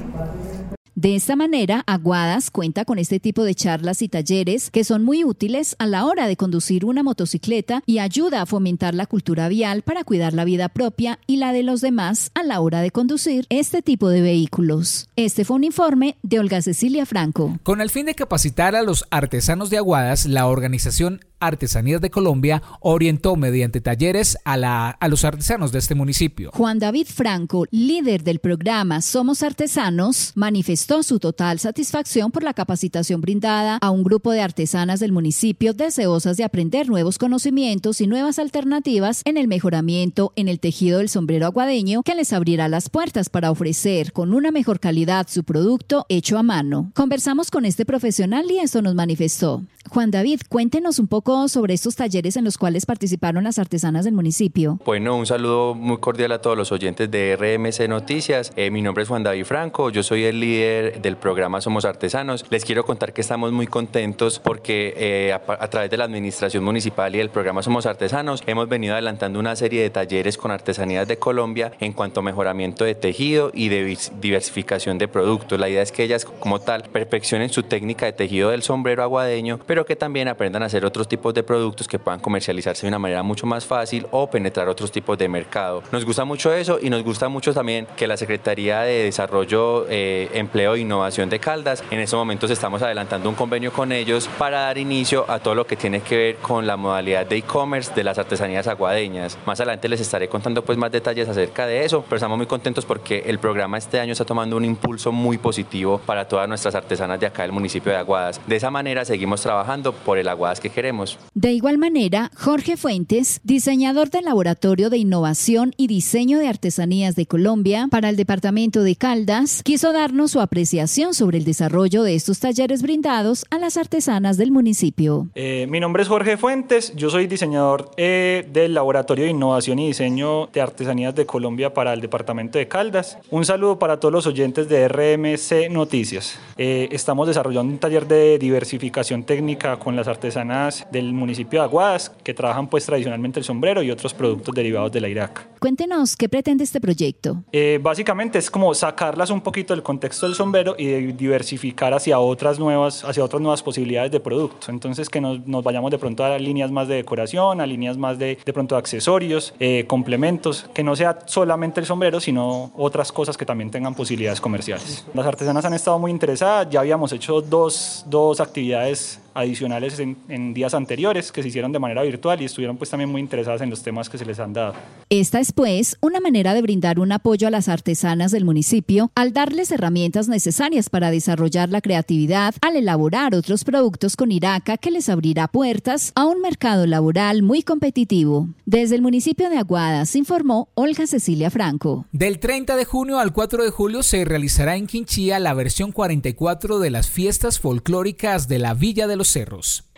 [0.98, 5.24] De esta manera, Aguadas cuenta con este tipo de charlas y talleres que son muy
[5.24, 9.84] útiles a la hora de conducir una motocicleta y ayuda a fomentar la cultura vial
[9.84, 13.46] para cuidar la vida propia y la de los demás a la hora de conducir
[13.50, 15.08] este tipo de vehículos.
[15.16, 17.60] Este fue un informe de Olga Cecilia Franco.
[17.62, 22.62] Con el fin de capacitar a los artesanos de Aguadas, la organización Artesanías de Colombia
[22.80, 26.52] orientó mediante talleres a, la, a los artesanos de este municipio.
[26.54, 33.22] Juan David Franco, líder del programa Somos Artesanos, manifestó su total satisfacción por la capacitación
[33.22, 38.40] brindada a un grupo de artesanas del municipio deseosas de aprender nuevos conocimientos y nuevas
[38.40, 43.30] alternativas en el mejoramiento en el tejido del sombrero aguadeño que les abrirá las puertas
[43.30, 46.92] para ofrecer con una mejor calidad su producto hecho a mano.
[46.96, 49.64] Conversamos con este profesional y esto nos manifestó.
[49.90, 54.14] Juan David, cuéntenos un poco sobre estos talleres en los cuales participaron las artesanas del
[54.14, 54.80] municipio.
[54.86, 58.54] Bueno, un saludo muy cordial a todos los oyentes de RMC Noticias.
[58.56, 62.46] Eh, mi nombre es Juan David Franco, yo soy el líder del programa Somos Artesanos.
[62.50, 67.14] Les quiero contar que estamos muy contentos porque eh, a, través de la administración municipal
[67.14, 71.20] y del programa Somos Artesanos hemos venido adelantando una serie de talleres con artesanías de
[71.20, 75.60] Colombia en cuanto a mejoramiento de tejido y de diversificación de productos.
[75.60, 79.60] La idea es que ellas como tal perfeccionen su técnica de tejido del sombrero aguadeño,
[79.68, 83.00] pero que también aprendan a hacer otros tipos de productos que puedan comercializarse de una
[83.00, 85.84] manera mucho más fácil o penetrar otros tipos de mercado.
[85.92, 90.30] Nos gusta mucho eso y nos gusta mucho también que la Secretaría de Desarrollo, eh,
[90.34, 94.62] Empleo e Innovación de Caldas, en estos momentos estamos adelantando un convenio con ellos para
[94.62, 98.04] dar inicio a todo lo que tiene que ver con la modalidad de e-commerce de
[98.04, 99.38] las artesanías aguadeñas.
[99.46, 102.86] Más adelante les estaré contando pues más detalles acerca de eso, pero estamos muy contentos
[102.86, 107.20] porque el programa este año está tomando un impulso muy positivo para todas nuestras artesanas
[107.20, 108.42] de acá del municipio de Aguadas.
[108.46, 113.42] De esa manera seguimos trabajando por el Aguadas que queremos De igual manera, Jorge Fuentes,
[113.44, 118.96] diseñador del Laboratorio de Innovación y Diseño de Artesanías de Colombia para el Departamento de
[118.96, 124.38] Caldas, quiso darnos su apreciación sobre el desarrollo de estos talleres brindados a las artesanas
[124.38, 125.28] del municipio.
[125.36, 129.88] Eh, mi nombre es Jorge Fuentes, yo soy diseñador eh, del Laboratorio de Innovación y
[129.88, 133.18] Diseño de Artesanías de Colombia para el Departamento de Caldas.
[133.30, 136.40] Un saludo para todos los oyentes de RMC Noticias.
[136.58, 142.12] Eh, estamos desarrollando un taller de diversificación técnica con las artesanas del municipio de Aguadas
[142.24, 145.48] que trabajan pues tradicionalmente el sombrero y otros productos derivados de la Irak.
[145.60, 147.44] Cuéntenos qué pretende este proyecto.
[147.52, 152.60] Eh, básicamente es como sacarlas un poquito del contexto del sombrero y diversificar hacia otras
[152.60, 154.70] nuevas, hacia otras nuevas posibilidades de productos.
[154.70, 158.20] Entonces que nos, nos vayamos de pronto a líneas más de decoración, a líneas más
[158.20, 163.12] de, de pronto de accesorios, eh, complementos, que no sea solamente el sombrero, sino otras
[163.12, 165.06] cosas que también tengan posibilidades comerciales.
[165.14, 170.54] Las artesanas han estado muy interesadas, ya habíamos hecho dos, dos actividades adicionales en, en,
[170.54, 173.70] días anteriores que se hicieron de manera virtual y estuvieron pues también muy interesadas en
[173.70, 174.74] los temas que se les han dado.
[175.10, 179.34] Esta es pues una manera de brindar un apoyo a las artesanas del municipio al
[179.34, 185.10] darles herramientas necesarias para desarrollar la creatividad al elaborar otros productos con Iraca que les
[185.10, 188.50] abrirá puertas a un mercado laboral muy competitivo.
[188.66, 192.06] Desde el municipio de Aguadas informó Olga Cecilia Franco.
[192.12, 196.80] Del 30 de junio al 4 de julio se realizará en Quinchía la versión 44
[196.80, 199.27] de las fiestas folclóricas de la Villa de los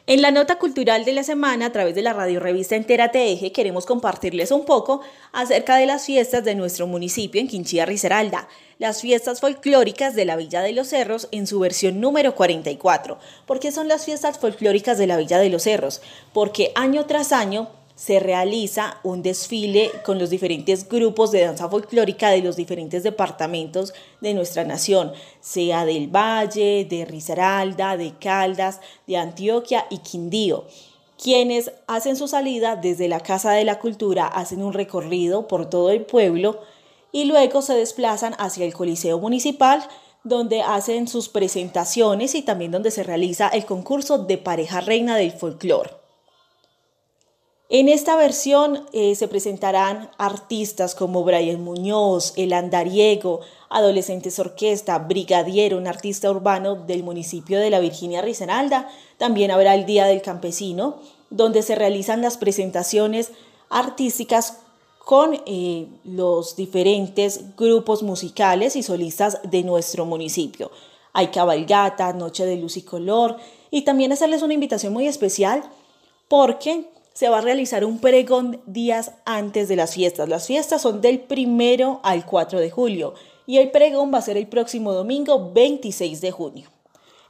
[0.08, 3.52] En la nota cultural de la semana, a través de la radio revista Entérate Eje,
[3.52, 5.02] queremos compartirles un poco
[5.34, 8.48] acerca de las fiestas de nuestro municipio en Quinchía Risaralda,
[8.80, 13.20] las fiestas folclóricas de la Villa de los Cerros en su versión número 44.
[13.46, 16.02] ¿Por qué son las fiestas folclóricas de la Villa de los Cerros?
[16.34, 17.70] Porque año tras año
[18.00, 23.94] se realiza un desfile con los diferentes grupos de danza folclórica de los diferentes departamentos
[24.22, 30.64] de nuestra nación, sea del Valle, de Risaralda, de Caldas, de Antioquia y Quindío
[31.22, 35.90] quienes hacen su salida desde la Casa de la Cultura, hacen un recorrido por todo
[35.90, 36.62] el pueblo
[37.12, 39.84] y luego se desplazan hacia el Coliseo Municipal,
[40.24, 45.34] donde hacen sus presentaciones y también donde se realiza el concurso de pareja reina del
[45.34, 45.99] folclore.
[47.72, 55.78] En esta versión eh, se presentarán artistas como Brian Muñoz, El Andariego, Adolescentes Orquesta, Brigadiero,
[55.78, 58.90] un artista urbano del municipio de la Virginia Risaralda.
[59.20, 60.96] También habrá el Día del Campesino,
[61.30, 63.34] donde se realizan las presentaciones
[63.70, 64.62] artísticas
[65.06, 70.72] con eh, los diferentes grupos musicales y solistas de nuestro municipio.
[71.14, 73.38] Hay cabalgata, noche de luz y color
[73.70, 75.62] y también hacerles una invitación muy especial
[76.28, 80.30] porque se va a realizar un pregón días antes de las fiestas.
[80.30, 83.14] Las fiestas son del primero al 4 de julio
[83.46, 86.70] y el pregón va a ser el próximo domingo 26 de junio.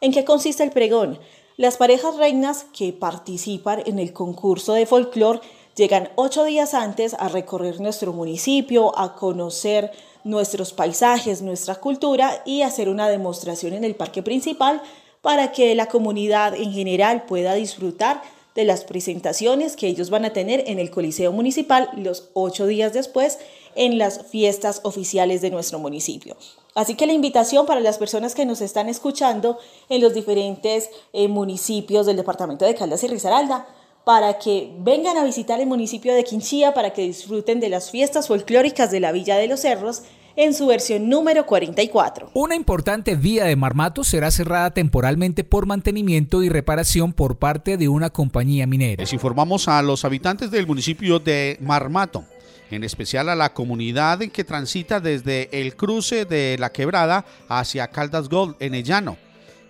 [0.01, 1.19] ¿En qué consiste el pregón?
[1.57, 5.41] Las parejas reinas que participan en el concurso de folclore
[5.75, 9.91] llegan ocho días antes a recorrer nuestro municipio, a conocer
[10.23, 14.81] nuestros paisajes, nuestra cultura y hacer una demostración en el parque principal
[15.21, 18.21] para que la comunidad en general pueda disfrutar
[18.55, 22.93] de las presentaciones que ellos van a tener en el Coliseo Municipal los ocho días
[22.93, 23.39] después
[23.75, 26.35] en las fiestas oficiales de nuestro municipio.
[26.75, 29.57] Así que la invitación para las personas que nos están escuchando
[29.89, 33.67] en los diferentes eh, municipios del departamento de Caldas y Risaralda,
[34.03, 38.27] para que vengan a visitar el municipio de Quinchía, para que disfruten de las fiestas
[38.27, 40.03] folclóricas de la Villa de los Cerros
[40.35, 42.31] en su versión número 44.
[42.33, 47.87] Una importante vía de Marmato será cerrada temporalmente por mantenimiento y reparación por parte de
[47.87, 49.01] una compañía minera.
[49.01, 52.23] Les informamos a los habitantes del municipio de Marmato
[52.71, 58.29] en especial a la comunidad que transita desde el cruce de la quebrada hacia Caldas
[58.29, 59.17] Gold en el llano,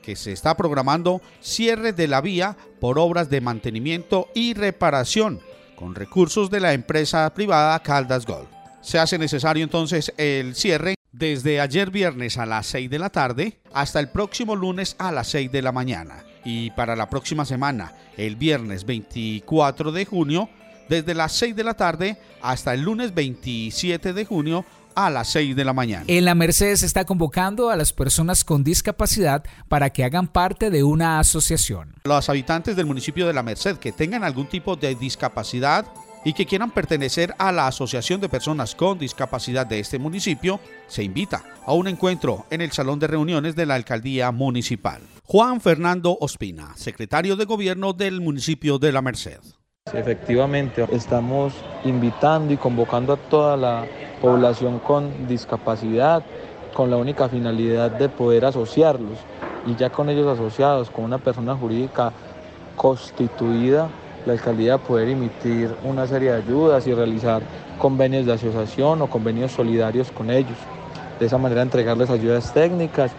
[0.03, 5.39] que se está programando cierre de la vía por obras de mantenimiento y reparación
[5.75, 8.58] con recursos de la empresa privada Caldas Gold.
[8.81, 13.59] Se hace necesario entonces el cierre desde ayer viernes a las 6 de la tarde
[13.73, 16.23] hasta el próximo lunes a las 6 de la mañana.
[16.45, 20.49] Y para la próxima semana, el viernes 24 de junio,
[20.87, 24.65] desde las 6 de la tarde hasta el lunes 27 de junio
[24.95, 26.05] a las 6 de la mañana.
[26.07, 30.83] En la Mercedes está convocando a las personas con discapacidad para que hagan parte de
[30.83, 31.95] una asociación.
[32.05, 35.85] Los habitantes del municipio de la Merced que tengan algún tipo de discapacidad
[36.23, 41.03] y que quieran pertenecer a la Asociación de Personas con Discapacidad de este municipio, se
[41.03, 45.01] invita a un encuentro en el Salón de Reuniones de la Alcaldía Municipal.
[45.23, 49.39] Juan Fernando Ospina, secretario de Gobierno del municipio de La Merced.
[49.93, 51.53] Efectivamente, estamos
[51.83, 53.85] invitando y convocando a toda la
[54.21, 56.23] población con discapacidad
[56.73, 59.17] con la única finalidad de poder asociarlos
[59.65, 62.13] y ya con ellos asociados con una persona jurídica
[62.75, 63.89] constituida
[64.29, 67.41] la alcaldía poder emitir una serie de ayudas y realizar
[67.77, 70.57] convenios de asociación o convenios solidarios con ellos.
[71.19, 73.11] De esa manera entregarles ayudas técnicas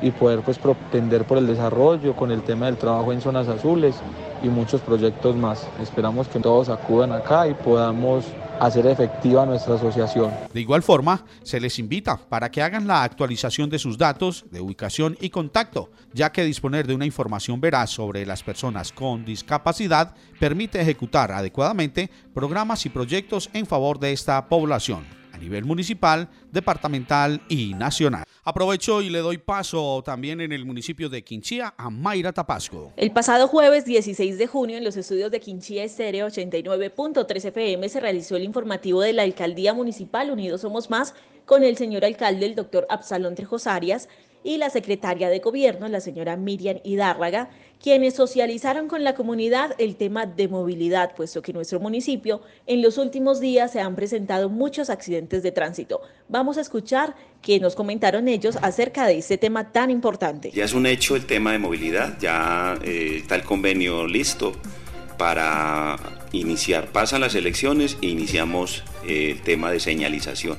[0.00, 3.96] y poder pues propender por el desarrollo con el tema del trabajo en zonas azules
[4.42, 5.66] y muchos proyectos más.
[5.82, 8.26] Esperamos que todos acudan acá y podamos
[8.60, 10.32] hacer efectiva nuestra asociación.
[10.52, 14.60] De igual forma, se les invita para que hagan la actualización de sus datos de
[14.60, 20.14] ubicación y contacto, ya que disponer de una información veraz sobre las personas con discapacidad
[20.38, 27.74] permite ejecutar adecuadamente programas y proyectos en favor de esta población nivel municipal, departamental y
[27.74, 28.24] nacional.
[28.44, 32.92] Aprovecho y le doy paso también en el municipio de Quinchía a Mayra Tapasco.
[32.96, 38.00] El pasado jueves 16 de junio en los estudios de Quinchía Estéreo 89.3 FM se
[38.00, 41.14] realizó el informativo de la Alcaldía Municipal Unidos Somos Más
[41.44, 44.08] con el señor alcalde, el doctor Absalón Trejos Arias,
[44.44, 47.50] y la secretaria de Gobierno, la señora Miriam Hidárraga,
[47.82, 52.82] quienes socializaron con la comunidad el tema de movilidad, puesto que en nuestro municipio en
[52.82, 56.00] los últimos días se han presentado muchos accidentes de tránsito.
[56.28, 60.50] Vamos a escuchar qué nos comentaron ellos acerca de este tema tan importante.
[60.50, 64.52] Ya es un hecho el tema de movilidad, ya eh, está el convenio listo
[65.16, 65.96] para
[66.32, 66.92] iniciar.
[66.92, 70.58] Pasan las elecciones e iniciamos eh, el tema de señalización.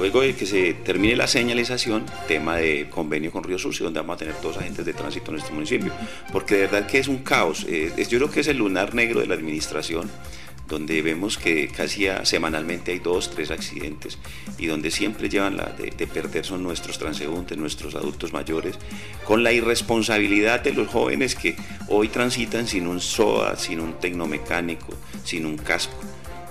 [0.00, 4.14] Luego de que se termine la señalización, tema de convenio con Río Sucio, donde vamos
[4.14, 5.92] a tener dos agentes de tránsito en nuestro municipio,
[6.32, 7.66] porque de verdad que es un caos.
[7.68, 10.10] Eh, yo creo que es el lunar negro de la administración,
[10.66, 14.16] donde vemos que casi semanalmente hay dos, tres accidentes
[14.56, 18.78] y donde siempre llevan la de, perder son nuestros transeúntes, nuestros adultos mayores,
[19.26, 21.56] con la irresponsabilidad de los jóvenes que
[21.88, 24.94] hoy transitan sin un SOA, sin un tecnomecánico,
[25.24, 26.09] sin un casco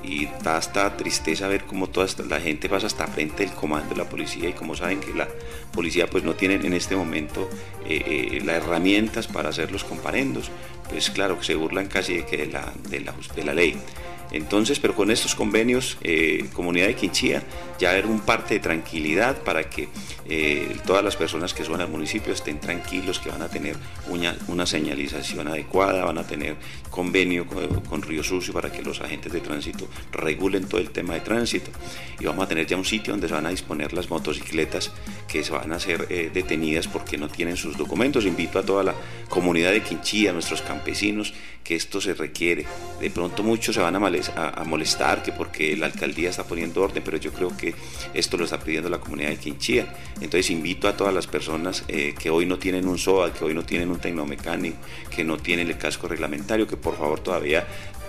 [0.10, 3.98] y da hasta tristeza ver cómo toda la gente pasa hasta frente del comando de
[3.98, 5.28] la policía y como saben que la
[5.72, 7.48] policía pues no tiene en este momento
[7.86, 8.02] eh,
[8.34, 10.50] eh, las herramientas para hacer los comparendos,
[10.90, 13.78] pues claro que se burlan casi de, de, la, de, la, de la ley.
[14.32, 17.44] Entonces, pero con estos convenios, eh, Comunidad de Quinchía,
[17.80, 19.90] ya haber un parte de tranquilidad para que
[20.30, 23.76] eh, todas las personas que son al municipio estén tranquilos, que van a tener
[24.08, 26.56] una, una señalización adecuada, van a tener
[26.90, 31.22] convenio con, Río Sucio para que los agentes de tránsito regulen todo el tema de
[31.22, 31.72] tránsito
[32.20, 34.92] y vamos a tener ya un sitio donde se van a disponer las motocicletas
[35.28, 38.26] que se van a ser eh, detenidas porque no tienen sus documentos.
[38.26, 38.96] Invito a toda la
[39.30, 42.66] comunidad de Quinchía, a nuestros campesinos, que esto se requiere.
[43.00, 47.04] De pronto muchos se van a, a, molestar que porque la alcaldía está poniendo orden,
[47.04, 47.76] pero yo creo que
[48.14, 49.94] esto lo está pidiendo la comunidad de Quinchía.
[50.22, 53.54] Entonces invito a todas las personas eh, que hoy no tienen un SOA, que hoy
[53.54, 54.78] no tienen un tecnomecánico,
[55.10, 57.66] que no tienen el casco reglamentario, que por favor todavía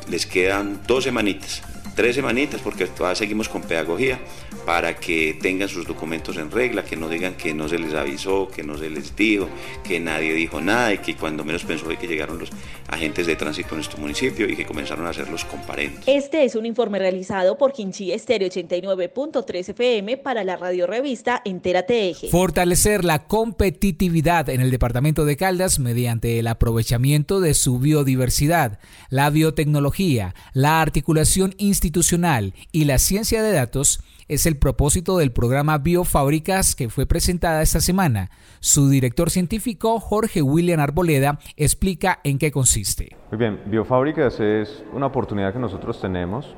[0.08, 1.62] les quedan dos semanitas
[2.00, 4.18] tres semanitas, porque todavía seguimos con pedagogía,
[4.64, 8.48] para que tengan sus documentos en regla, que no digan que no se les avisó,
[8.48, 9.50] que no se les dijo,
[9.84, 12.48] que nadie dijo nada y que cuando menos pensó que llegaron los
[12.88, 16.02] agentes de tránsito en nuestro municipio y que comenzaron a hacer los comparendos.
[16.06, 22.08] Este es un informe realizado por Quinchí Estéreo 89.3 FM para la radio revista Entérate
[22.08, 22.30] Eje.
[22.30, 28.78] Fortalecer la competitividad en el departamento de Caldas mediante el aprovechamiento de su biodiversidad,
[29.10, 35.32] la biotecnología, la articulación institucional institucional y la ciencia de datos es el propósito del
[35.32, 38.30] programa Biofábricas que fue presentada esta semana.
[38.60, 43.16] Su director científico, Jorge William Arboleda, explica en qué consiste.
[43.32, 46.54] Muy bien, Biofábricas es una oportunidad que nosotros tenemos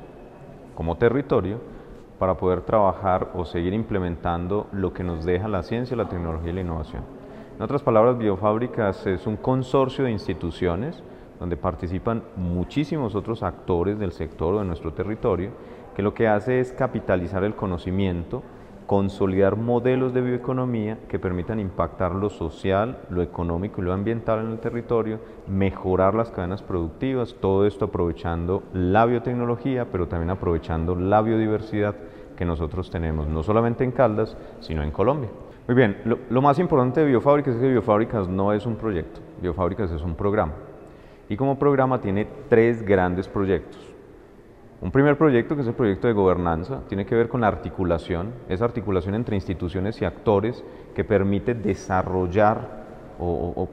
[0.74, 1.62] como territorio
[2.18, 6.54] para poder trabajar o seguir implementando lo que nos deja la ciencia, la tecnología y
[6.56, 7.04] la innovación.
[7.56, 11.02] En otras palabras, Biofábricas es un consorcio de instituciones
[11.42, 15.50] donde participan muchísimos otros actores del sector o de nuestro territorio,
[15.92, 18.44] que lo que hace es capitalizar el conocimiento,
[18.86, 24.52] consolidar modelos de bioeconomía que permitan impactar lo social, lo económico y lo ambiental en
[24.52, 25.18] el territorio,
[25.48, 31.96] mejorar las cadenas productivas, todo esto aprovechando la biotecnología, pero también aprovechando la biodiversidad
[32.36, 35.30] que nosotros tenemos, no solamente en Caldas, sino en Colombia.
[35.66, 39.90] Muy bien, lo, más importante de Biofábricas es que Biofábricas no es un proyecto, Biofábricas
[39.90, 40.52] es un programa
[41.32, 43.80] y como programa tiene tres grandes proyectos.
[44.82, 48.34] Un primer proyecto, que es el proyecto de gobernanza, tiene que ver con la articulación,
[48.50, 50.62] esa articulación entre instituciones y actores
[50.94, 52.82] que permite desarrollar
[53.18, 53.66] o,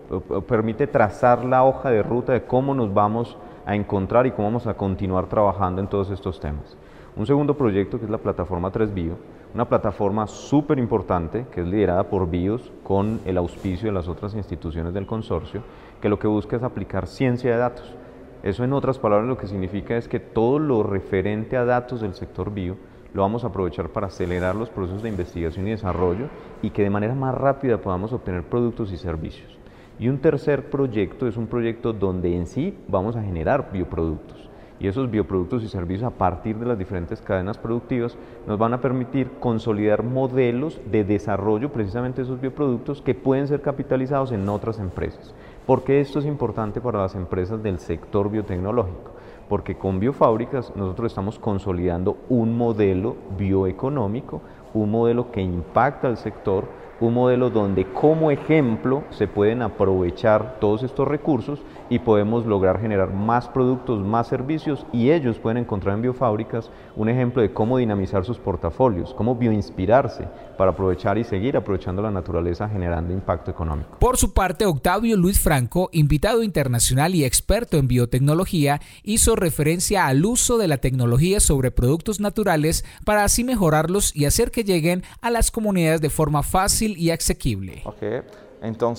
[0.47, 4.66] permite trazar la hoja de ruta de cómo nos vamos a encontrar y cómo vamos
[4.66, 6.78] a continuar trabajando en todos estos temas.
[7.20, 9.17] Un segundo proyecto que es la plataforma 3Bio,
[9.53, 14.36] una plataforma súper importante que es liderada por BIOS con el auspicio de las otras
[14.36, 15.61] instituciones del consorcio,
[16.01, 17.93] que lo que busca es aplicar ciencia de datos.
[18.41, 22.13] Eso en otras palabras lo que significa es que todo lo referente a datos del
[22.13, 22.78] sector bio
[23.13, 26.30] lo vamos a aprovechar para acelerar los procesos de investigación y desarrollo
[26.61, 29.59] y que de manera más rápida podamos obtener productos y servicios.
[29.99, 34.49] Y un tercer proyecto es un proyecto donde en sí vamos a generar bioproductos.
[34.80, 38.18] Y esos bioproductos y servicios a partir de las diferentes cadenas productivas
[38.48, 43.62] nos van a permitir consolidar modelos de desarrollo precisamente de esos bioproductos que pueden ser
[43.62, 45.34] capitalizados en otras empresas.
[45.66, 49.12] ¿Por qué esto es importante para las empresas del sector biotecnológico?
[49.50, 54.42] Porque con biofábricas nosotros estamos consolidando un modelo bioeconómico,
[54.74, 56.66] un modelo que impacta al sector,
[57.02, 63.14] un modelo donde como ejemplo se pueden aprovechar todos estos recursos y podemos lograr generar
[63.14, 68.26] más productos, más servicios y ellos pueden encontrar en biofábricas un ejemplo de cómo dinamizar
[68.26, 70.28] sus portafolios, cómo bioinspirarse
[70.58, 73.98] para aprovechar y seguir aprovechando la naturaleza generando impacto económico.
[74.00, 80.26] Por su parte, Octavio Luis Franco, invitado internacional y experto en biotecnología, hizo referencia al
[80.26, 85.30] uso de la tecnología sobre productos naturales para así mejorarlos y hacer que lleguen a
[85.30, 87.82] las comunidades de forma fácil y asequible.
[87.86, 88.22] Okay.
[88.62, 88.93] Então,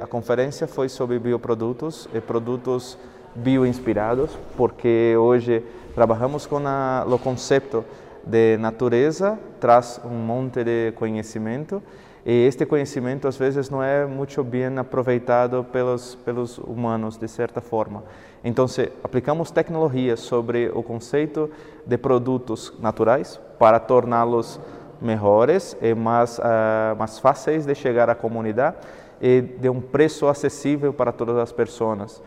[0.00, 2.96] a conferência foi sobre bioprodutos e produtos
[3.34, 7.84] bioinspirados, porque hoje trabalhamos com a, o conceito
[8.24, 11.82] de natureza, traz um monte de conhecimento
[12.24, 17.60] e este conhecimento às vezes não é muito bem aproveitado pelos pelos humanos de certa
[17.60, 18.04] forma.
[18.44, 18.66] Então,
[19.02, 21.50] aplicamos tecnologia sobre o conceito
[21.84, 24.60] de produtos naturais para torná-los
[25.02, 28.76] melhores e mais, uh, mais fáceis de chegar à comunidade
[29.20, 32.22] e de um preço acessível para todas as pessoas.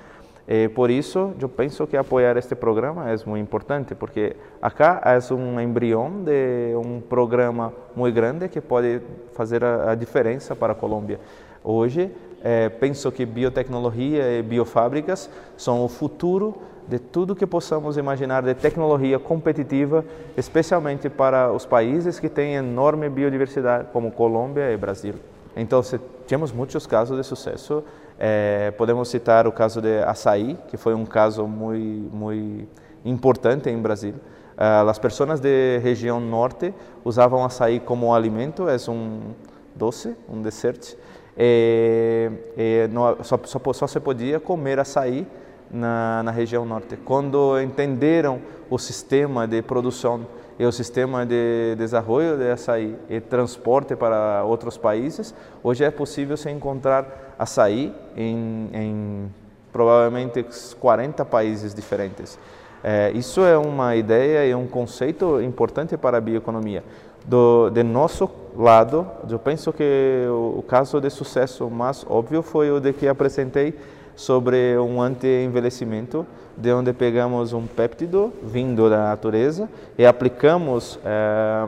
[0.47, 5.33] E por isso, eu penso que apoiar este programa é muito importante, porque acá é
[5.33, 9.01] um embrião de um programa muito grande que pode
[9.33, 11.19] fazer a, diferença para a Colômbia.
[11.63, 12.11] Hoje,
[12.43, 16.53] eh, penso que biotecnologia e biofábricas são o futuro
[16.87, 20.05] de tudo que possamos imaginar de tecnologia competitiva,
[20.37, 25.15] especialmente para os países que têm enorme biodiversidade, como Colômbia e Brasil.
[25.55, 25.81] Então,
[26.27, 27.83] temos muitos casos de sucesso.
[28.19, 32.67] É, podemos citar o caso de açaí, que foi um caso muito, muito
[33.03, 34.13] importante em Brasil.
[34.57, 36.73] Uh, as pessoas de região norte
[37.03, 39.33] usavam açaí como alimento, é um
[39.75, 40.95] doce, um dessert.
[41.37, 45.27] E, e no, só, só, só se podia comer açaí
[45.71, 46.97] na, na região norte.
[46.97, 48.39] Quando entenderam
[48.69, 50.25] o sistema de produção
[50.57, 56.37] e o sistema de desenvolvimento de açaí e transporte para outros países, hoje é possível
[56.37, 59.33] se encontrar açaí em, em
[59.71, 60.45] provavelmente
[60.79, 62.39] 40 países diferentes.
[62.81, 66.83] É, isso é uma ideia e um conceito importante para a bioeconomia.
[67.25, 72.71] Do, de nosso lado, eu penso que o, o caso de sucesso mais óbvio foi
[72.71, 73.73] o de que apresentei
[74.15, 76.25] sobre um anti-envelhecimento,
[76.57, 81.67] de onde pegamos um péptido vindo da natureza e aplicamos é,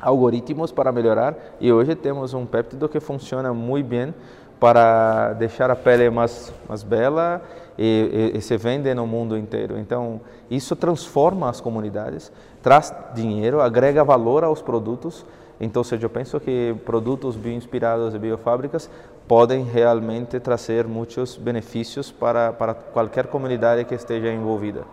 [0.00, 1.34] algoritmos para melhorar.
[1.60, 4.14] E hoje temos um péptido que funciona muito bem
[4.60, 7.42] para deixar a pele mais, mais bela
[7.76, 9.78] e, e, e, se vende no mundo inteiro.
[9.78, 10.20] Então,
[10.50, 12.30] isso transforma as comunidades,
[12.62, 15.24] traz dinheiro, agrega valor aos produtos.
[15.60, 18.90] Então, eu penso que produtos bioinspirados e biofábricas
[19.26, 24.86] podem realmente trazer muitos benefícios para, para qualquer comunidade que esteja envolvida.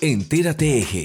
[0.00, 1.04] Entérate Eje.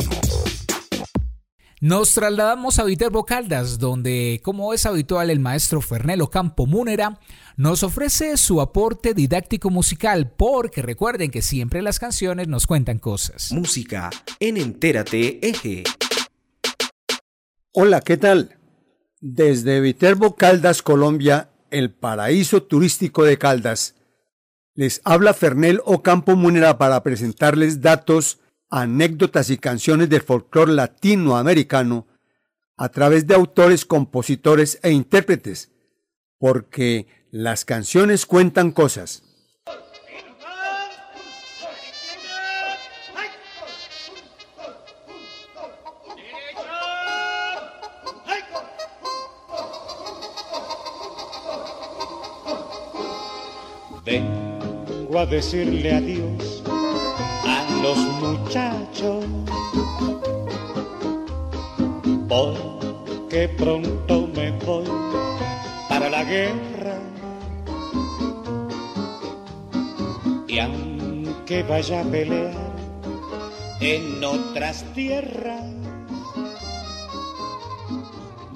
[1.79, 7.19] Nos trasladamos a Viterbo Caldas, donde, como es habitual, el maestro Fernelo Campo Múnera
[7.55, 13.51] nos ofrece su aporte didáctico musical, porque recuerden que siempre las canciones nos cuentan cosas.
[13.51, 15.83] Música en Entérate Eje.
[17.73, 18.57] Hola, ¿qué tal?
[19.19, 23.95] Desde Viterbo Caldas, Colombia, el paraíso turístico de Caldas,
[24.75, 28.39] les habla Fernel Ocampo Munera para presentarles datos,
[28.69, 32.05] anécdotas y canciones del folclore latinoamericano
[32.77, 35.71] a través de autores, compositores e intérpretes,
[36.37, 39.23] porque las canciones cuentan cosas.
[54.07, 59.25] Vengo a decirle adiós a los muchachos,
[62.29, 64.85] porque pronto me voy
[65.89, 67.01] para la guerra.
[70.47, 72.55] Y aunque vaya a pelear
[73.81, 75.65] en otras tierras,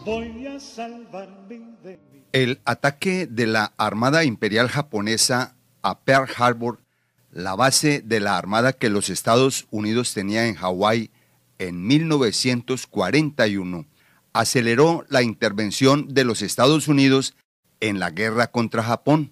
[0.05, 6.79] voy a salvar mi de el ataque de la Armada Imperial Japonesa a Pearl Harbor,
[7.31, 11.11] la base de la Armada que los Estados Unidos tenía en Hawái
[11.59, 13.85] en 1941,
[14.33, 17.35] aceleró la intervención de los Estados Unidos
[17.79, 19.31] en la guerra contra Japón.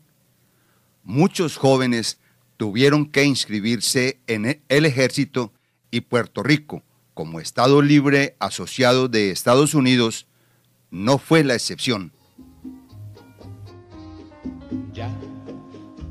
[1.04, 2.20] Muchos jóvenes
[2.58, 5.54] tuvieron que inscribirse en el ejército
[5.92, 6.84] y Puerto Rico,
[7.14, 10.28] como Estado libre asociado de Estados Unidos,
[10.92, 12.12] no fue la excepción.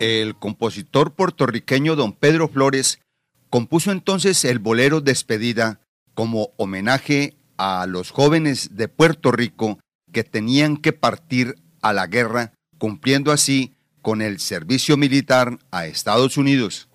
[0.00, 3.00] El compositor puertorriqueño don Pedro Flores
[3.50, 5.80] compuso entonces el bolero Despedida
[6.14, 9.78] como homenaje a los jóvenes de Puerto Rico
[10.10, 16.38] que tenían que partir a la guerra, cumpliendo así con el servicio militar a Estados
[16.38, 16.88] Unidos.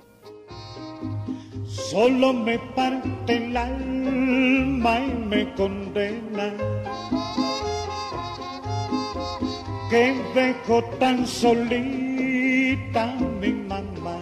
[1.67, 6.53] Solo me parte el alma y me condena
[9.91, 11.27] que dejo tan
[13.39, 14.19] mi mamá.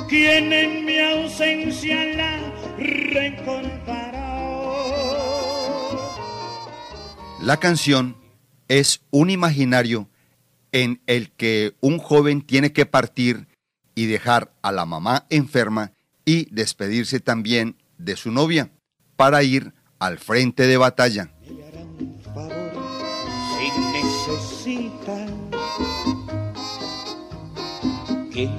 [0.07, 2.39] quien en mi ausencia la
[2.77, 4.25] recordará.
[7.41, 8.15] La canción
[8.67, 10.09] es un imaginario
[10.71, 13.47] en el que un joven tiene que partir
[13.95, 15.94] y dejar a la mamá enferma
[16.25, 18.71] y despedirse también de su novia
[19.15, 21.31] para ir al frente de batalla.
[28.33, 28.51] ¿Quién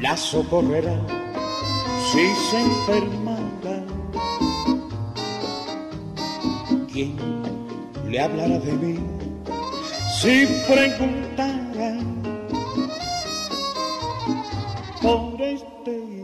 [0.00, 1.00] la socorrerá
[2.12, 3.86] si se enfermara?
[6.92, 7.16] ¿Quién
[8.10, 8.98] le hablará de mí
[10.20, 11.98] si preguntara
[15.00, 16.23] por este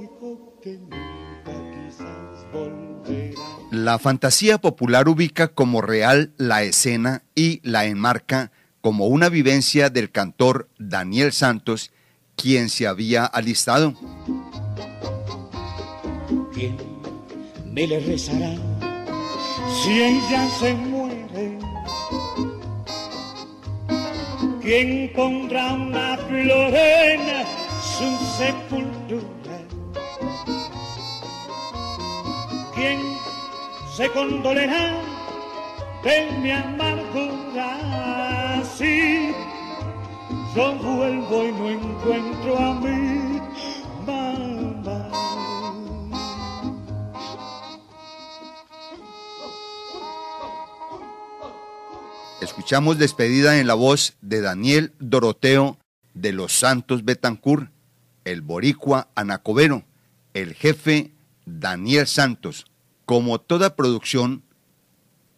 [3.70, 8.50] La fantasía popular ubica como real la escena y la enmarca
[8.80, 11.92] como una vivencia del cantor Daniel Santos,
[12.36, 13.94] quien se había alistado.
[16.52, 16.76] ¿Quién
[17.66, 18.54] me le rezará
[19.82, 21.58] si ella se muere?
[24.60, 27.20] ¿Quién pondrá una flor en
[27.80, 29.39] su sepultura?
[32.80, 33.18] ¿Quién
[33.94, 35.02] se condolerá
[36.02, 37.68] de mi amargura?
[38.74, 39.34] Si
[40.56, 43.38] yo vuelvo y no encuentro a mi
[44.06, 45.10] mamá.
[52.40, 55.76] Escuchamos despedida en la voz de Daniel Doroteo
[56.14, 57.68] de los Santos Betancur,
[58.24, 59.84] el boricua Anacobero,
[60.32, 61.12] el jefe
[61.44, 62.69] Daniel Santos.
[63.10, 64.44] Como toda producción,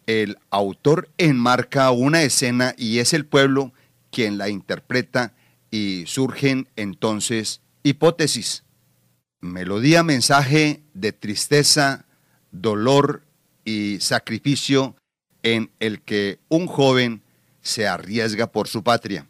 [0.05, 3.73] el autor enmarca una escena y es el pueblo
[4.11, 5.33] quien la interpreta
[5.71, 8.63] y surgen entonces hipótesis.
[9.41, 12.05] Melodía, mensaje de tristeza,
[12.51, 13.23] dolor
[13.65, 14.95] y sacrificio
[15.41, 17.23] en el que un joven
[17.63, 19.27] se arriesga por su patria.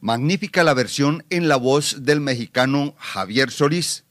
[0.00, 4.04] Magnífica la versión en la voz del mexicano Javier Solís,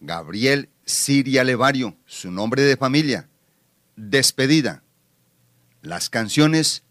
[0.00, 3.28] Gabriel Siria Levario, su nombre de familia.
[3.96, 4.82] Despedida.
[5.82, 6.82] Las canciones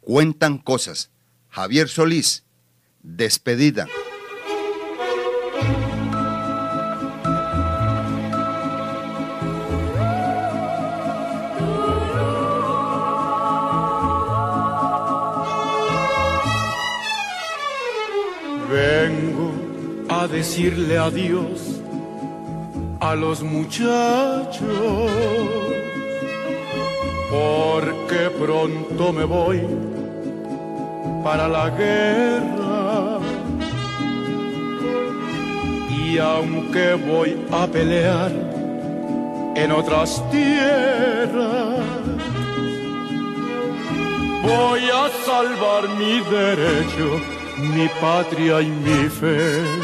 [0.00, 1.10] cuentan cosas.
[1.48, 2.44] Javier Solís,
[3.02, 3.86] Despedida.
[18.70, 19.52] Vengo
[20.08, 21.73] a decirle adiós
[23.04, 25.10] a los muchachos,
[27.30, 29.60] porque pronto me voy
[31.22, 33.18] para la guerra.
[35.90, 38.32] Y aunque voy a pelear
[39.54, 41.84] en otras tierras,
[44.42, 49.83] voy a salvar mi derecho mi patria y mi fe.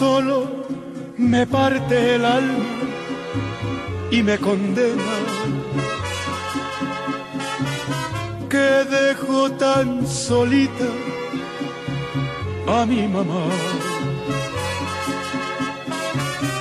[0.00, 0.38] Solo
[1.18, 2.64] me parte el alma
[4.10, 5.16] y me condena
[8.48, 10.88] que dejo tan solita
[12.66, 13.44] a mi mamá.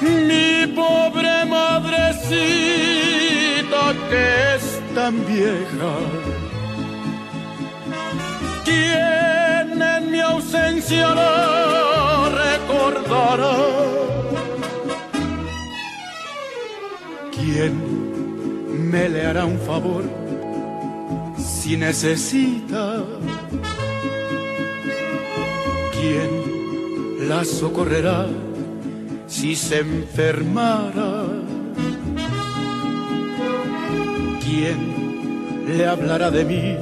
[0.01, 2.23] Mi pobre madrecita
[4.09, 5.93] que es tan vieja,
[8.65, 11.88] quien en mi ausencia la
[12.69, 13.55] recordará.
[17.31, 20.03] ¿Quién me le hará un favor
[21.37, 23.03] si necesita?
[25.91, 28.27] ¿Quién la socorrerá
[29.27, 31.25] si se enfermara?
[34.43, 36.77] ¿Quién le hablará de mí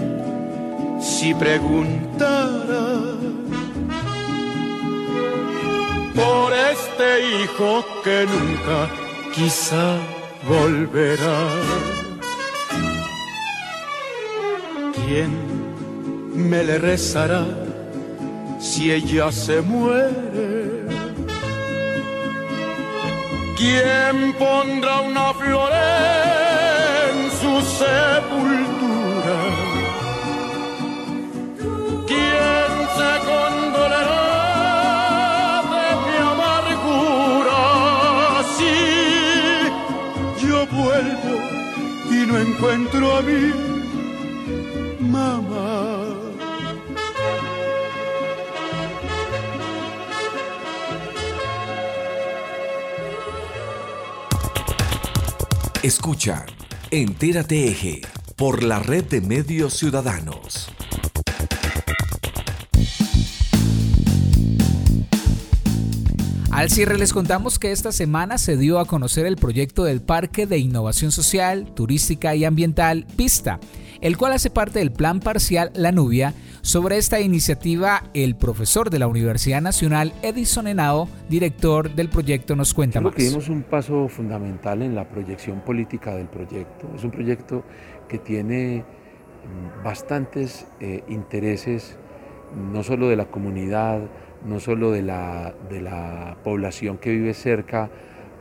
[1.01, 3.07] si preguntara?
[6.18, 8.89] Por este hijo que nunca
[9.36, 9.97] quizá
[10.49, 11.41] volverá.
[14.95, 15.32] ¿Quién
[16.49, 17.45] me le rezará
[18.59, 20.88] si ella se muere?
[23.55, 25.72] ¿Quién pondrá una flor
[27.09, 28.66] en su sepultura?
[42.41, 43.53] Encuentro a mi
[44.99, 46.05] mamá?
[55.83, 56.45] Escucha
[56.91, 58.01] Entérate Eje
[58.35, 60.76] por la red de medios ciudadanos.
[66.57, 70.47] Al cierre les contamos que esta semana se dio a conocer el proyecto del Parque
[70.47, 73.59] de Innovación Social, Turística y Ambiental Pista,
[74.01, 76.33] el cual hace parte del Plan Parcial La Nubia.
[76.61, 82.73] Sobre esta iniciativa, el profesor de la Universidad Nacional, Edison Henao, director del proyecto, nos
[82.73, 83.15] cuenta Creo más.
[83.15, 86.89] que dimos un paso fundamental en la proyección política del proyecto.
[86.95, 87.65] Es un proyecto
[88.09, 91.97] que tiene mm, bastantes eh, intereses,
[92.73, 94.01] no solo de la comunidad,
[94.47, 97.89] no solo de la, de la población que vive cerca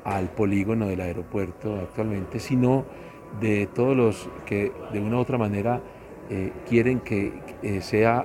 [0.05, 2.85] al polígono del aeropuerto actualmente, sino
[3.41, 5.81] de todos los que de una u otra manera
[6.31, 7.33] eh, quieren que
[7.63, 8.25] eh, sea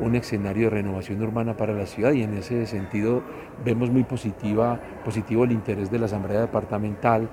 [0.00, 2.12] un escenario de renovación urbana para la ciudad.
[2.12, 3.22] Y en ese sentido
[3.64, 7.28] vemos muy positiva, positivo el interés de la Asamblea Departamental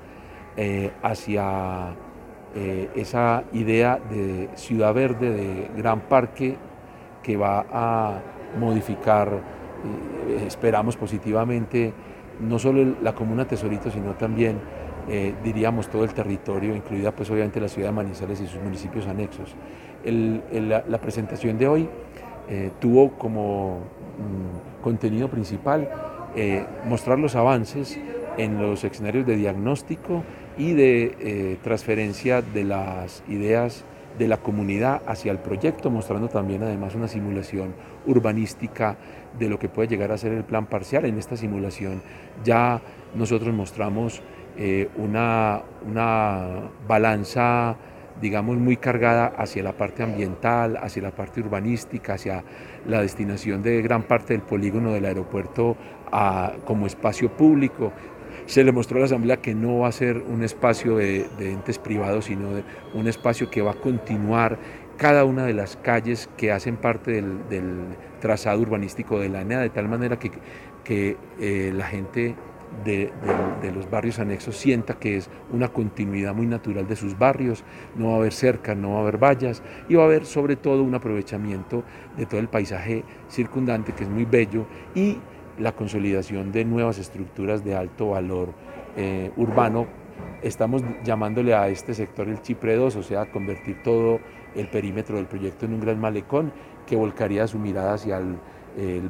[0.57, 1.95] eh, hacia
[2.95, 6.55] esa idea de ciudad verde, de gran parque
[7.21, 8.21] que va a
[8.57, 9.41] modificar,
[10.45, 11.93] esperamos positivamente,
[12.39, 14.57] no solo la comuna Tesorito, sino también,
[15.09, 19.07] eh, diríamos, todo el territorio, incluida pues obviamente la ciudad de Manizales y sus municipios
[19.07, 19.55] anexos.
[20.03, 21.89] El- el- la, la presentación de hoy
[22.49, 25.89] eh, tuvo como mm, contenido principal
[26.35, 27.97] eh, mostrar los avances
[28.37, 30.23] en los escenarios de diagnóstico
[30.57, 33.83] y de eh, transferencia de las ideas
[34.19, 37.73] de la comunidad hacia el proyecto, mostrando también además una simulación
[38.05, 38.95] urbanística
[39.39, 41.05] de lo que puede llegar a ser el plan parcial.
[41.05, 42.01] En esta simulación
[42.43, 42.81] ya
[43.15, 44.21] nosotros mostramos
[44.57, 47.75] eh, una, una balanza
[48.21, 52.43] digamos, muy cargada hacia la parte ambiental, hacia la parte urbanística, hacia
[52.87, 55.75] la destinación de gran parte del polígono del aeropuerto
[56.11, 57.91] a- como espacio público.
[58.45, 61.77] Se le mostró a la Asamblea que no va a ser un espacio de, entes
[61.79, 62.49] privados, sino
[62.93, 64.57] un espacio que va a continuar
[64.97, 67.75] cada una de las calles que hacen parte del,
[68.19, 70.31] trazado urbanístico de la ANEA, de tal manera que,
[70.83, 72.35] que eh, la gente
[72.83, 73.11] de
[73.73, 77.63] los barrios anexos sienta que es una continuidad muy natural de sus barrios,
[77.95, 80.55] no va a haber cerca, no va a haber vallas y va a haber sobre
[80.55, 81.83] todo un aprovechamiento
[82.17, 85.19] de todo el paisaje circundante que es muy bello y
[85.59, 88.53] la consolidación de nuevas estructuras de alto valor
[88.97, 89.87] eh, urbano.
[90.41, 94.19] Estamos llamándole a este sector el Chipre 2, o sea, convertir todo
[94.55, 96.51] el perímetro del proyecto en un gran malecón
[96.85, 98.37] que volcaría su mirada hacia el,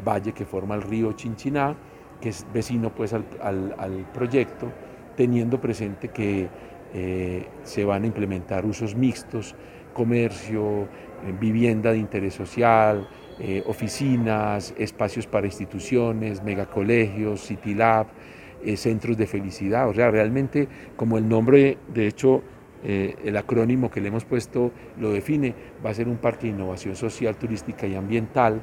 [0.05, 1.75] valle que forma el río Chinchiná,
[2.21, 4.71] que es vecino pues al, al- al proyecto,
[5.15, 6.47] teniendo presente que
[6.93, 9.55] eh, se van a implementar usos mixtos
[9.93, 13.07] comercio, eh, vivienda de interés social,
[13.39, 18.07] eh, oficinas, espacios para instituciones, megacolegios, City Lab,
[18.77, 19.87] centros de felicidad.
[19.89, 22.41] O sea, realmente como el nombre, de hecho,
[22.85, 26.95] el acrónimo que le hemos puesto lo define, va a ser un parque de innovación
[26.95, 28.61] social, turística y ambiental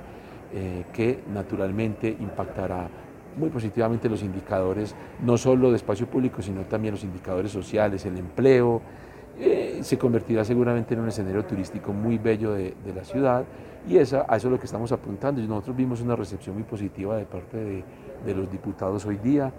[0.93, 2.89] que naturalmente impactará
[3.37, 8.19] muy positivamente los indicadores, no solo de espacio público, sino también los indicadores sociales, el
[8.19, 8.83] empleo.
[9.39, 13.45] Eh, se convertirá seguramente en un escenario turístico muy bello de, la ciudad
[13.89, 15.41] y esa, a eso es lo que estamos apuntando.
[15.41, 17.85] Nosotros vimos una recepción muy positiva de parte
[18.25, 19.53] de los diputados hoy día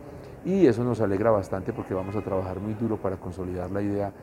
[0.45, 4.13] y eso nos alegra bastante porque vamos a trabajar muy duro para consolidar la idea.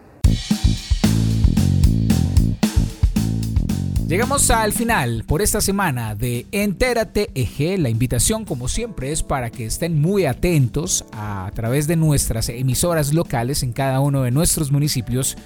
[4.10, 7.78] Llegamos al final por esta semana de Entérate EG.
[7.78, 13.14] La invitación, como siempre, es para que estén muy atentos a, través de nuestras emisoras
[13.14, 15.36] locales en cada uno de nuestros municipios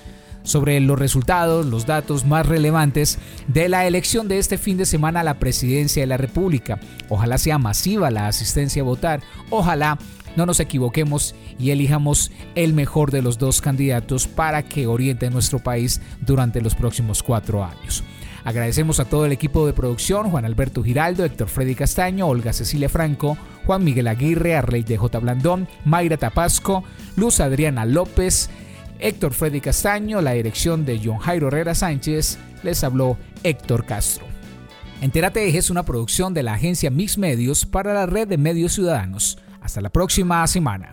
[0.45, 5.21] sobre los resultados, los datos más relevantes de la elección de este fin de semana
[5.21, 6.81] a la presidencia de la República.
[7.11, 9.21] Ojalá sea masiva la asistencia a votar.
[9.51, 9.99] Ojalá
[10.37, 15.59] no nos equivoquemos y elijamos el mejor de los dos candidatos para que oriente nuestro
[15.59, 18.03] país durante los próximos cuatro años.
[18.45, 22.91] Agradecemos a todo el equipo de producción, Juan Alberto Giraldo, Héctor Freddy Castaño, Olga Cecilia
[22.91, 25.19] Franco, Juan Miguel Aguirre, Arley de J.
[25.19, 26.85] Blandón, Mayra Tapasco,
[27.17, 28.51] Luz Adriana López,
[28.99, 34.27] Héctor Freddy Castaño, la dirección de John Jairo Herrera Sánchez, les habló Héctor Castro.
[35.01, 39.39] Entérate es una producción de la agencia Mix Medios para la red de medios ciudadanos.
[39.61, 40.93] Hasta la próxima semana.